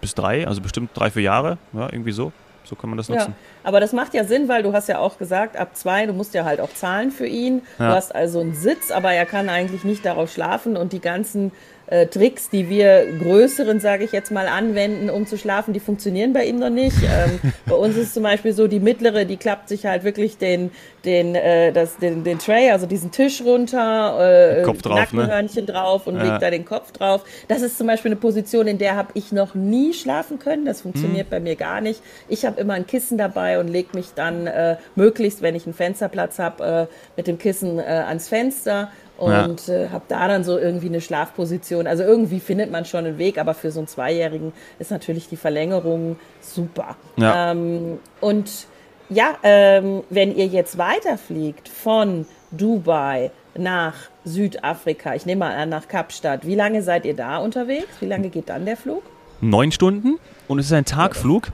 bis 0.00 0.14
drei, 0.14 0.46
also 0.46 0.60
bestimmt 0.60 0.90
drei, 0.94 1.10
vier 1.10 1.22
Jahre, 1.22 1.58
ja, 1.72 1.88
irgendwie 1.90 2.12
so. 2.12 2.32
So 2.62 2.76
kann 2.76 2.90
man 2.90 2.98
das 2.98 3.08
nutzen. 3.08 3.30
Ja, 3.30 3.68
aber 3.68 3.80
das 3.80 3.94
macht 3.94 4.12
ja 4.12 4.24
Sinn, 4.24 4.46
weil 4.46 4.62
du 4.62 4.74
hast 4.74 4.88
ja 4.88 4.98
auch 4.98 5.16
gesagt, 5.16 5.56
ab 5.56 5.74
zwei, 5.74 6.04
du 6.04 6.12
musst 6.12 6.34
ja 6.34 6.44
halt 6.44 6.60
auch 6.60 6.68
zahlen 6.68 7.10
für 7.10 7.26
ihn. 7.26 7.62
Ja. 7.78 7.88
Du 7.88 7.94
hast 7.94 8.14
also 8.14 8.40
einen 8.40 8.54
Sitz, 8.54 8.90
aber 8.90 9.12
er 9.12 9.24
kann 9.24 9.48
eigentlich 9.48 9.84
nicht 9.84 10.04
darauf 10.04 10.30
schlafen 10.30 10.76
und 10.76 10.92
die 10.92 11.00
ganzen 11.00 11.50
äh, 11.90 12.06
Tricks, 12.06 12.50
die 12.50 12.68
wir 12.68 13.06
größeren, 13.18 13.80
sage 13.80 14.04
ich 14.04 14.12
jetzt 14.12 14.30
mal, 14.30 14.46
anwenden, 14.46 15.08
um 15.10 15.26
zu 15.26 15.38
schlafen, 15.38 15.72
die 15.72 15.80
funktionieren 15.80 16.32
bei 16.32 16.44
ihm 16.44 16.58
noch 16.58 16.70
nicht. 16.70 16.96
Ähm, 17.02 17.52
bei 17.66 17.74
uns 17.74 17.96
ist 17.96 18.14
zum 18.14 18.22
Beispiel 18.22 18.52
so, 18.52 18.66
die 18.66 18.80
mittlere, 18.80 19.24
die 19.24 19.38
klappt 19.38 19.68
sich 19.68 19.86
halt 19.86 20.04
wirklich 20.04 20.36
den, 20.36 20.70
den, 21.04 21.34
äh, 21.34 21.72
das, 21.72 21.96
den, 21.96 22.24
den 22.24 22.38
Tray, 22.38 22.70
also 22.70 22.86
diesen 22.86 23.10
Tisch 23.10 23.42
runter, 23.42 24.58
äh, 24.58 24.62
Kopf 24.62 24.82
drauf, 24.82 25.12
ne? 25.12 25.22
Nackenhörnchen 25.22 25.64
ne? 25.64 25.72
drauf 25.72 26.06
und 26.06 26.16
ja. 26.16 26.24
legt 26.24 26.42
da 26.42 26.50
den 26.50 26.64
Kopf 26.66 26.92
drauf. 26.92 27.24
Das 27.48 27.62
ist 27.62 27.78
zum 27.78 27.86
Beispiel 27.86 28.10
eine 28.10 28.20
Position, 28.20 28.66
in 28.66 28.78
der 28.78 28.96
habe 28.96 29.08
ich 29.14 29.32
noch 29.32 29.54
nie 29.54 29.94
schlafen 29.94 30.38
können. 30.38 30.66
Das 30.66 30.82
funktioniert 30.82 31.26
hm. 31.26 31.30
bei 31.30 31.40
mir 31.40 31.56
gar 31.56 31.80
nicht. 31.80 32.02
Ich 32.28 32.44
habe 32.44 32.60
immer 32.60 32.74
ein 32.74 32.86
Kissen 32.86 33.16
dabei 33.16 33.58
und 33.58 33.68
lege 33.68 33.88
mich 33.94 34.08
dann 34.14 34.46
äh, 34.46 34.76
möglichst, 34.94 35.40
wenn 35.40 35.54
ich 35.54 35.64
einen 35.64 35.74
Fensterplatz 35.74 36.38
habe, 36.38 36.88
äh, 36.90 36.94
mit 37.16 37.26
dem 37.26 37.38
Kissen 37.38 37.78
äh, 37.78 37.82
ans 37.82 38.28
Fenster 38.28 38.90
und 39.18 39.66
ja. 39.66 39.74
äh, 39.74 39.88
habe 39.90 40.04
da 40.08 40.28
dann 40.28 40.44
so 40.44 40.56
irgendwie 40.58 40.86
eine 40.86 41.00
Schlafposition. 41.00 41.86
Also 41.86 42.04
irgendwie 42.04 42.40
findet 42.40 42.70
man 42.70 42.84
schon 42.84 43.04
einen 43.04 43.18
Weg, 43.18 43.38
aber 43.38 43.52
für 43.52 43.70
so 43.70 43.80
einen 43.80 43.88
Zweijährigen 43.88 44.52
ist 44.78 44.90
natürlich 44.90 45.28
die 45.28 45.36
Verlängerung 45.36 46.16
super. 46.40 46.96
Ja. 47.16 47.50
Ähm, 47.50 47.98
und 48.20 48.50
ja, 49.10 49.36
ähm, 49.42 50.02
wenn 50.08 50.34
ihr 50.34 50.46
jetzt 50.46 50.78
weiterfliegt 50.78 51.68
von 51.68 52.26
Dubai 52.52 53.30
nach 53.56 53.94
Südafrika, 54.24 55.14
ich 55.14 55.26
nehme 55.26 55.40
mal 55.40 55.54
an 55.56 55.70
nach 55.70 55.88
Kapstadt, 55.88 56.46
wie 56.46 56.54
lange 56.54 56.82
seid 56.82 57.04
ihr 57.04 57.14
da 57.14 57.38
unterwegs? 57.38 57.88
Wie 58.00 58.06
lange 58.06 58.28
geht 58.28 58.48
dann 58.48 58.66
der 58.66 58.76
Flug? 58.76 59.02
Neun 59.40 59.72
Stunden 59.72 60.18
und 60.46 60.58
es 60.58 60.66
ist 60.66 60.72
ein 60.72 60.84
Tagflug. 60.84 61.48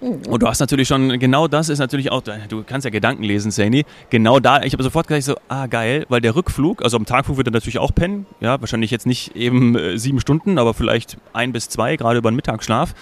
Mhm. 0.00 0.22
Und 0.28 0.42
du 0.42 0.46
hast 0.46 0.60
natürlich 0.60 0.88
schon, 0.88 1.18
genau 1.18 1.48
das 1.48 1.68
ist 1.68 1.78
natürlich 1.78 2.10
auch, 2.10 2.22
du 2.22 2.62
kannst 2.64 2.84
ja 2.84 2.90
Gedanken 2.90 3.22
lesen, 3.22 3.50
Sandy. 3.50 3.84
Genau 4.10 4.40
da, 4.40 4.62
ich 4.62 4.72
habe 4.72 4.82
sofort 4.82 5.08
gesagt, 5.08 5.24
so, 5.24 5.36
ah 5.48 5.66
geil, 5.66 6.06
weil 6.08 6.20
der 6.20 6.36
Rückflug, 6.36 6.82
also 6.82 6.96
am 6.96 7.06
Tagflug 7.06 7.36
wird 7.36 7.48
er 7.48 7.52
natürlich 7.52 7.78
auch 7.78 7.94
pennen, 7.94 8.26
ja, 8.40 8.60
wahrscheinlich 8.60 8.90
jetzt 8.90 9.06
nicht 9.06 9.34
eben 9.36 9.76
äh, 9.76 9.98
sieben 9.98 10.20
Stunden, 10.20 10.58
aber 10.58 10.74
vielleicht 10.74 11.16
ein 11.32 11.52
bis 11.52 11.68
zwei, 11.68 11.96
gerade 11.96 12.18
über 12.18 12.30
den 12.30 12.36
Mittagsschlaf. 12.36 12.94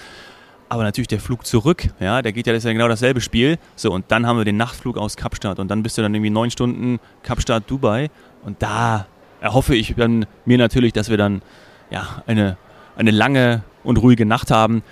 Aber 0.69 0.83
natürlich 0.83 1.09
der 1.09 1.21
Flug 1.21 1.47
zurück, 1.47 1.89
ja, 2.01 2.23
der 2.23 2.33
geht 2.33 2.47
ja, 2.47 2.53
das 2.53 2.61
ist 2.61 2.67
ja 2.67 2.73
genau 2.73 2.89
dasselbe 2.89 3.21
Spiel. 3.21 3.59
So, 3.77 3.93
und 3.93 4.07
dann 4.09 4.27
haben 4.27 4.39
wir 4.39 4.45
den 4.45 4.57
Nachtflug 4.57 4.97
aus 4.97 5.17
Kapstadt 5.17 5.59
und 5.59 5.69
dann 5.69 5.83
bist 5.83 5.99
du 5.99 6.03
dann 6.03 6.15
irgendwie 6.15 6.31
neun 6.31 6.51
Stunden 6.51 7.01
Kapstadt, 7.23 7.65
Dubai. 7.71 8.11
Und 8.45 8.63
da 8.63 9.07
erhoffe 9.41 9.75
ich 9.75 9.95
dann 9.97 10.27
mir 10.47 10.59
natürlich, 10.59 10.93
dass 10.93 11.11
wir 11.11 11.17
dann 11.17 11.43
ja 11.91 12.23
eine, 12.27 12.57
eine 12.97 13.11
lange 13.11 13.63
und 13.85 13.99
ruhige 13.99 14.25
Nacht 14.25 14.51
haben 14.51 14.83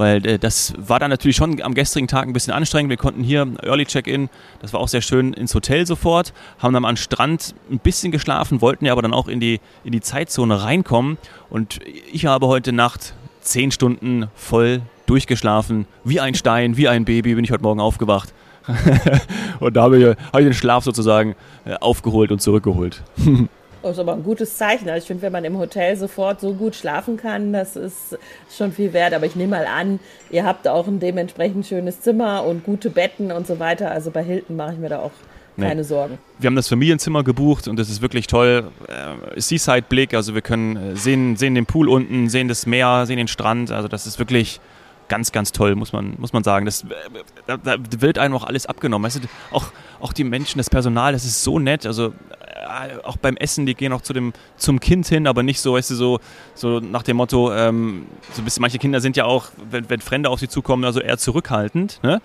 weil 0.00 0.26
äh, 0.26 0.38
das 0.38 0.72
war 0.78 0.98
dann 0.98 1.10
natürlich 1.10 1.36
schon 1.36 1.60
am 1.60 1.74
gestrigen 1.74 2.08
Tag 2.08 2.26
ein 2.26 2.32
bisschen 2.32 2.54
anstrengend. 2.54 2.88
Wir 2.88 2.96
konnten 2.96 3.22
hier 3.22 3.46
Early 3.62 3.84
Check-in, 3.84 4.30
das 4.62 4.72
war 4.72 4.80
auch 4.80 4.88
sehr 4.88 5.02
schön, 5.02 5.34
ins 5.34 5.54
Hotel 5.54 5.86
sofort, 5.86 6.32
haben 6.58 6.72
dann 6.72 6.86
am 6.86 6.96
Strand 6.96 7.54
ein 7.70 7.78
bisschen 7.80 8.10
geschlafen, 8.10 8.62
wollten 8.62 8.86
ja 8.86 8.92
aber 8.92 9.02
dann 9.02 9.12
auch 9.12 9.28
in 9.28 9.40
die, 9.40 9.60
in 9.84 9.92
die 9.92 10.00
Zeitzone 10.00 10.64
reinkommen 10.64 11.18
und 11.50 11.80
ich 12.10 12.24
habe 12.24 12.46
heute 12.46 12.72
Nacht 12.72 13.12
zehn 13.42 13.70
Stunden 13.72 14.28
voll 14.34 14.80
durchgeschlafen, 15.04 15.86
wie 16.02 16.18
ein 16.18 16.34
Stein, 16.34 16.78
wie 16.78 16.88
ein 16.88 17.04
Baby 17.04 17.34
bin 17.34 17.44
ich 17.44 17.52
heute 17.52 17.62
Morgen 17.62 17.80
aufgewacht. 17.80 18.32
und 19.60 19.76
da 19.76 19.82
habe 19.82 19.98
ich, 19.98 20.06
hab 20.06 20.40
ich 20.40 20.46
den 20.46 20.54
Schlaf 20.54 20.82
sozusagen 20.82 21.36
äh, 21.66 21.74
aufgeholt 21.74 22.32
und 22.32 22.40
zurückgeholt. 22.40 23.02
Das 23.82 23.92
ist 23.92 23.98
aber 23.98 24.12
ein 24.12 24.22
gutes 24.22 24.56
Zeichen. 24.56 24.88
Also 24.88 25.02
ich 25.02 25.06
finde, 25.06 25.22
wenn 25.22 25.32
man 25.32 25.44
im 25.44 25.58
Hotel 25.58 25.96
sofort 25.96 26.40
so 26.40 26.54
gut 26.54 26.74
schlafen 26.74 27.16
kann, 27.16 27.52
das 27.52 27.76
ist 27.76 28.18
schon 28.54 28.72
viel 28.72 28.92
wert. 28.92 29.14
Aber 29.14 29.26
ich 29.26 29.36
nehme 29.36 29.56
mal 29.56 29.66
an, 29.66 30.00
ihr 30.30 30.44
habt 30.44 30.68
auch 30.68 30.86
ein 30.86 31.00
dementsprechend 31.00 31.66
schönes 31.66 32.00
Zimmer 32.00 32.44
und 32.44 32.64
gute 32.64 32.90
Betten 32.90 33.32
und 33.32 33.46
so 33.46 33.58
weiter. 33.58 33.90
Also 33.90 34.10
bei 34.10 34.22
Hilton 34.22 34.56
mache 34.56 34.74
ich 34.74 34.78
mir 34.78 34.88
da 34.88 34.98
auch 35.00 35.12
keine 35.58 35.76
nee. 35.76 35.82
Sorgen. 35.82 36.18
Wir 36.38 36.46
haben 36.46 36.56
das 36.56 36.68
Familienzimmer 36.68 37.24
gebucht 37.24 37.68
und 37.68 37.78
das 37.78 37.88
ist 37.90 38.02
wirklich 38.02 38.26
toll. 38.26 38.70
Äh, 38.88 39.40
Seaside-Blick, 39.40 40.14
also 40.14 40.34
wir 40.34 40.42
können 40.42 40.76
äh, 40.76 40.96
sehen, 40.96 41.36
sehen 41.36 41.54
den 41.54 41.66
Pool 41.66 41.88
unten, 41.88 42.28
sehen 42.28 42.48
das 42.48 42.66
Meer, 42.66 43.04
sehen 43.06 43.16
den 43.16 43.28
Strand. 43.28 43.70
Also 43.70 43.88
das 43.88 44.06
ist 44.06 44.18
wirklich 44.18 44.60
ganz, 45.08 45.32
ganz 45.32 45.52
toll, 45.52 45.74
muss 45.74 45.92
man, 45.92 46.14
muss 46.18 46.32
man 46.32 46.42
sagen. 46.44 46.64
Das, 46.64 46.86
da, 47.46 47.56
da 47.56 47.76
wird 47.98 48.18
einem 48.18 48.34
auch 48.34 48.44
alles 48.44 48.66
abgenommen. 48.66 49.04
Weißt 49.06 49.22
du, 49.22 49.28
auch, 49.50 49.66
auch 50.00 50.12
die 50.12 50.24
Menschen, 50.24 50.58
das 50.58 50.70
Personal, 50.70 51.12
das 51.12 51.24
ist 51.24 51.42
so 51.42 51.58
nett. 51.58 51.84
Also 51.84 52.06
äh, 52.06 52.12
auch 53.04 53.16
beim 53.16 53.36
Essen, 53.36 53.66
die 53.66 53.74
gehen 53.74 53.92
auch 53.92 54.02
zu 54.02 54.12
dem, 54.12 54.32
zum 54.56 54.80
Kind 54.80 55.06
hin, 55.06 55.26
aber 55.26 55.42
nicht 55.42 55.60
so, 55.60 55.74
weißt 55.74 55.90
du, 55.90 55.94
so, 55.94 56.20
so 56.54 56.80
nach 56.80 57.02
dem 57.02 57.16
Motto, 57.16 57.52
ähm, 57.52 58.06
so 58.32 58.42
bisschen, 58.42 58.60
manche 58.62 58.78
Kinder 58.78 59.00
sind 59.00 59.16
ja 59.16 59.24
auch, 59.24 59.46
wenn, 59.70 59.88
wenn 59.88 60.00
Fremde 60.00 60.30
auf 60.30 60.40
sie 60.40 60.48
zukommen, 60.48 60.84
also 60.84 61.00
eher 61.00 61.18
zurückhaltend. 61.18 62.00
Ne? 62.02 62.20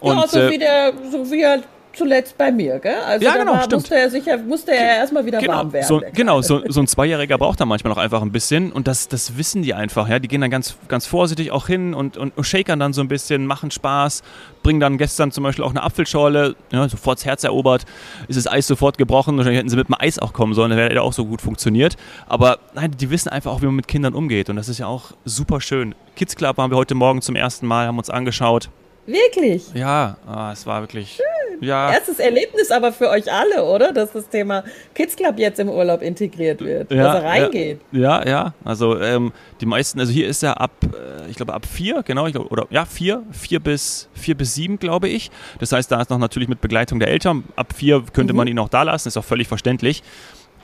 Und, 0.00 0.16
ja, 0.16 0.28
so, 0.28 0.38
äh, 0.40 0.50
wie 0.50 0.58
der, 0.58 0.92
so 1.10 1.30
wie 1.30 1.42
er 1.42 1.62
zuletzt 1.98 2.38
bei 2.38 2.50
mir, 2.50 2.78
gell? 2.78 2.94
Also 3.06 3.24
ja, 3.26 3.36
genau, 3.36 3.52
war, 3.52 3.68
musste 3.70 3.96
er, 3.96 4.08
sicher, 4.08 4.38
musste 4.38 4.72
er 4.72 4.98
erstmal 4.98 5.26
wieder 5.26 5.38
genau, 5.38 5.54
warm 5.54 5.72
werden. 5.72 5.86
So, 5.86 6.00
genau, 6.12 6.40
so, 6.40 6.62
so, 6.68 6.80
ein 6.80 6.86
Zweijähriger 6.86 7.36
braucht 7.36 7.60
da 7.60 7.66
manchmal 7.66 7.92
noch 7.92 7.98
einfach 7.98 8.22
ein 8.22 8.32
bisschen 8.32 8.72
und 8.72 8.88
das, 8.88 9.08
das 9.08 9.36
wissen 9.36 9.62
die 9.62 9.74
einfach, 9.74 10.08
ja. 10.08 10.18
Die 10.18 10.28
gehen 10.28 10.40
dann 10.40 10.50
ganz, 10.50 10.76
ganz 10.86 11.06
vorsichtig 11.06 11.50
auch 11.50 11.66
hin 11.66 11.92
und, 11.92 12.16
und, 12.16 12.32
shakern 12.40 12.78
dann 12.78 12.92
so 12.92 13.00
ein 13.00 13.08
bisschen, 13.08 13.46
machen 13.46 13.70
Spaß, 13.70 14.22
bringen 14.62 14.80
dann 14.80 14.96
gestern 14.96 15.32
zum 15.32 15.44
Beispiel 15.44 15.64
auch 15.64 15.70
eine 15.70 15.82
Apfelschorle, 15.82 16.54
ja, 16.72 16.88
sofort 16.88 17.18
das 17.18 17.26
Herz 17.26 17.44
erobert, 17.44 17.84
ist 18.28 18.36
das 18.36 18.46
Eis 18.46 18.66
sofort 18.66 18.96
gebrochen, 18.96 19.36
wahrscheinlich 19.36 19.58
hätten 19.58 19.68
sie 19.68 19.76
mit 19.76 19.88
dem 19.88 19.96
Eis 19.98 20.18
auch 20.18 20.32
kommen 20.32 20.54
sollen, 20.54 20.70
dann 20.70 20.78
wäre 20.78 20.90
der 20.90 21.02
auch 21.02 21.12
so 21.12 21.26
gut 21.26 21.42
funktioniert. 21.42 21.96
Aber 22.28 22.58
nein, 22.74 22.92
die 22.92 23.10
wissen 23.10 23.28
einfach 23.28 23.52
auch, 23.52 23.60
wie 23.60 23.66
man 23.66 23.76
mit 23.76 23.88
Kindern 23.88 24.14
umgeht 24.14 24.48
und 24.48 24.56
das 24.56 24.68
ist 24.68 24.78
ja 24.78 24.86
auch 24.86 25.12
super 25.24 25.60
schön. 25.60 25.94
Kids 26.16 26.36
Club 26.36 26.56
haben 26.58 26.70
wir 26.70 26.76
heute 26.76 26.94
Morgen 26.94 27.22
zum 27.22 27.36
ersten 27.36 27.66
Mal, 27.66 27.86
haben 27.86 27.98
uns 27.98 28.10
angeschaut. 28.10 28.70
Wirklich? 29.08 29.72
Ja, 29.72 30.18
oh, 30.28 30.52
es 30.52 30.66
war 30.66 30.82
wirklich. 30.82 31.16
Schön. 31.16 31.37
Ja. 31.60 31.92
Erstes 31.92 32.18
Erlebnis 32.18 32.70
aber 32.70 32.92
für 32.92 33.08
euch 33.08 33.32
alle, 33.32 33.64
oder? 33.64 33.92
Dass 33.92 34.12
das 34.12 34.28
Thema 34.28 34.64
Kids 34.94 35.16
Club 35.16 35.38
jetzt 35.38 35.58
im 35.60 35.68
Urlaub 35.68 36.02
integriert 36.02 36.60
wird, 36.60 36.90
ja, 36.90 37.02
dass 37.02 37.22
er 37.22 37.24
reingeht. 37.24 37.80
Ja, 37.92 38.22
ja. 38.24 38.28
ja. 38.28 38.54
Also 38.64 39.00
ähm, 39.00 39.32
die 39.60 39.66
meisten, 39.66 40.00
also 40.00 40.12
hier 40.12 40.28
ist 40.28 40.42
er 40.42 40.60
ab, 40.60 40.72
äh, 40.82 41.30
ich 41.30 41.36
glaube 41.36 41.54
ab 41.54 41.66
vier, 41.66 42.02
genau, 42.02 42.26
ich 42.26 42.32
glaub, 42.32 42.50
oder 42.50 42.66
ja, 42.70 42.84
vier, 42.84 43.22
vier 43.32 43.60
bis 43.60 44.08
vier 44.14 44.36
bis 44.36 44.54
sieben, 44.54 44.78
glaube 44.78 45.08
ich. 45.08 45.30
Das 45.58 45.72
heißt, 45.72 45.90
da 45.90 46.00
ist 46.00 46.10
noch 46.10 46.18
natürlich 46.18 46.48
mit 46.48 46.60
Begleitung 46.60 46.98
der 46.98 47.08
Eltern. 47.08 47.44
Ab 47.56 47.72
vier 47.74 48.02
könnte 48.12 48.32
mhm. 48.32 48.36
man 48.38 48.48
ihn 48.48 48.58
auch 48.58 48.68
da 48.68 48.82
lassen, 48.82 49.08
ist 49.08 49.16
auch 49.16 49.24
völlig 49.24 49.48
verständlich. 49.48 50.02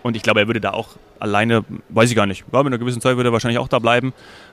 Und 0.04 0.16
ich 0.16 0.22
glaube, 0.22 0.40
er 0.40 0.46
würde 0.46 0.60
da 0.60 0.72
auch 0.72 0.88
alleine, 1.18 1.64
weiß 1.88 2.10
ich 2.10 2.16
gar 2.16 2.26
nicht, 2.26 2.44
ja, 2.52 2.62
mit 2.62 2.66
einer 2.66 2.78
gewissen 2.78 3.00
Zeit 3.00 3.16
würde 3.16 3.30
er 3.30 3.32
wahrscheinlich 3.32 3.58
auch 3.58 3.68
da 3.68 3.78
bleiben. 3.78 4.12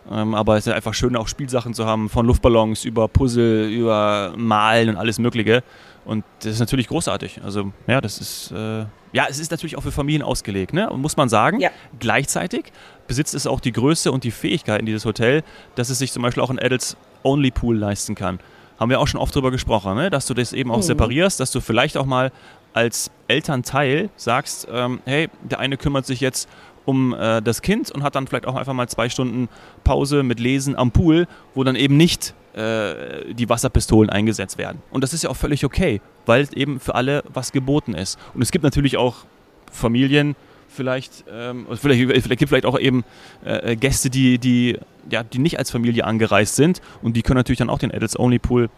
Ähm, 0.09 0.33
aber 0.33 0.55
es 0.55 0.65
ist 0.65 0.73
einfach 0.73 0.93
schön, 0.93 1.17
auch 1.17 1.27
Spielsachen 1.27 1.73
zu 1.73 1.85
haben, 1.85 2.07
von 2.07 2.25
Luftballons 2.25 2.85
über 2.85 3.09
Puzzle, 3.09 3.67
über 3.67 4.33
Malen 4.37 4.87
und 4.87 4.95
alles 4.95 5.19
Mögliche. 5.19 5.61
Und 6.05 6.23
das 6.39 6.53
ist 6.53 6.59
natürlich 6.59 6.87
großartig. 6.87 7.41
Also, 7.43 7.71
ja, 7.87 8.01
das 8.01 8.19
ist, 8.19 8.51
äh, 8.51 8.85
ja, 9.13 9.27
es 9.29 9.39
ist 9.39 9.51
natürlich 9.51 9.77
auch 9.77 9.83
für 9.83 9.91
Familien 9.91 10.23
ausgelegt, 10.23 10.73
ne? 10.73 10.89
muss 10.95 11.17
man 11.17 11.29
sagen. 11.29 11.59
Ja. 11.59 11.69
Gleichzeitig 11.99 12.71
besitzt 13.07 13.35
es 13.35 13.45
auch 13.45 13.59
die 13.59 13.71
Größe 13.71 14.11
und 14.11 14.23
die 14.23 14.31
Fähigkeiten 14.31 14.85
dieses 14.85 15.05
Hotel, 15.05 15.43
dass 15.75 15.89
es 15.89 15.99
sich 15.99 16.11
zum 16.11 16.23
Beispiel 16.23 16.41
auch 16.41 16.49
einen 16.49 16.59
Adults-Only-Pool 16.59 17.77
leisten 17.77 18.15
kann 18.15 18.39
haben 18.79 18.89
wir 18.89 18.99
auch 18.99 19.07
schon 19.07 19.21
oft 19.21 19.35
drüber 19.35 19.51
gesprochen, 19.51 19.93
ne? 19.93 20.09
dass 20.09 20.25
du 20.25 20.33
das 20.33 20.53
eben 20.53 20.71
auch 20.71 20.77
mhm. 20.77 20.81
separierst, 20.81 21.39
dass 21.39 21.51
du 21.51 21.61
vielleicht 21.61 21.97
auch 21.97 22.07
mal 22.07 22.31
als 22.73 23.11
Elternteil 23.27 24.09
sagst, 24.15 24.67
ähm, 24.71 25.01
hey, 25.05 25.29
der 25.43 25.59
eine 25.59 25.77
kümmert 25.77 26.07
sich 26.07 26.19
jetzt 26.19 26.49
um 26.85 27.13
äh, 27.13 27.43
das 27.43 27.61
Kind 27.61 27.91
und 27.91 28.01
hat 28.01 28.15
dann 28.15 28.25
vielleicht 28.25 28.47
auch 28.47 28.55
einfach 28.55 28.73
mal 28.73 28.87
zwei 28.89 29.07
Stunden 29.09 29.49
Pause 29.83 30.23
mit 30.23 30.39
Lesen 30.39 30.75
am 30.75 30.89
Pool, 30.89 31.27
wo 31.53 31.63
dann 31.63 31.75
eben 31.75 31.95
nicht 31.95 32.33
äh, 32.53 33.33
die 33.33 33.49
Wasserpistolen 33.49 34.09
eingesetzt 34.09 34.57
werden. 34.57 34.81
Und 34.91 35.03
das 35.03 35.13
ist 35.13 35.23
ja 35.23 35.29
auch 35.29 35.35
völlig 35.35 35.65
okay, 35.65 36.01
weil 36.25 36.47
eben 36.55 36.79
für 36.79 36.95
alle 36.95 37.23
was 37.33 37.51
geboten 37.51 37.93
ist. 37.93 38.19
Und 38.33 38.41
es 38.41 38.51
gibt 38.51 38.63
natürlich 38.63 38.97
auch 38.97 39.25
Familien, 39.71 40.35
vielleicht, 40.67 41.25
ähm, 41.31 41.67
vielleicht, 41.75 42.01
vielleicht 42.01 42.39
gibt 42.39 42.49
vielleicht 42.49 42.65
auch 42.65 42.79
eben 42.79 43.03
äh, 43.43 43.75
Gäste, 43.75 44.09
die, 44.09 44.37
die, 44.37 44.79
ja, 45.09 45.23
die 45.23 45.39
nicht 45.39 45.59
als 45.59 45.71
Familie 45.71 46.05
angereist 46.05 46.55
sind 46.55 46.81
und 47.01 47.15
die 47.15 47.21
können 47.21 47.37
natürlich 47.37 47.59
dann 47.59 47.69
auch 47.69 47.79
den 47.79 47.91
Adults-Only-Pool 47.91 48.69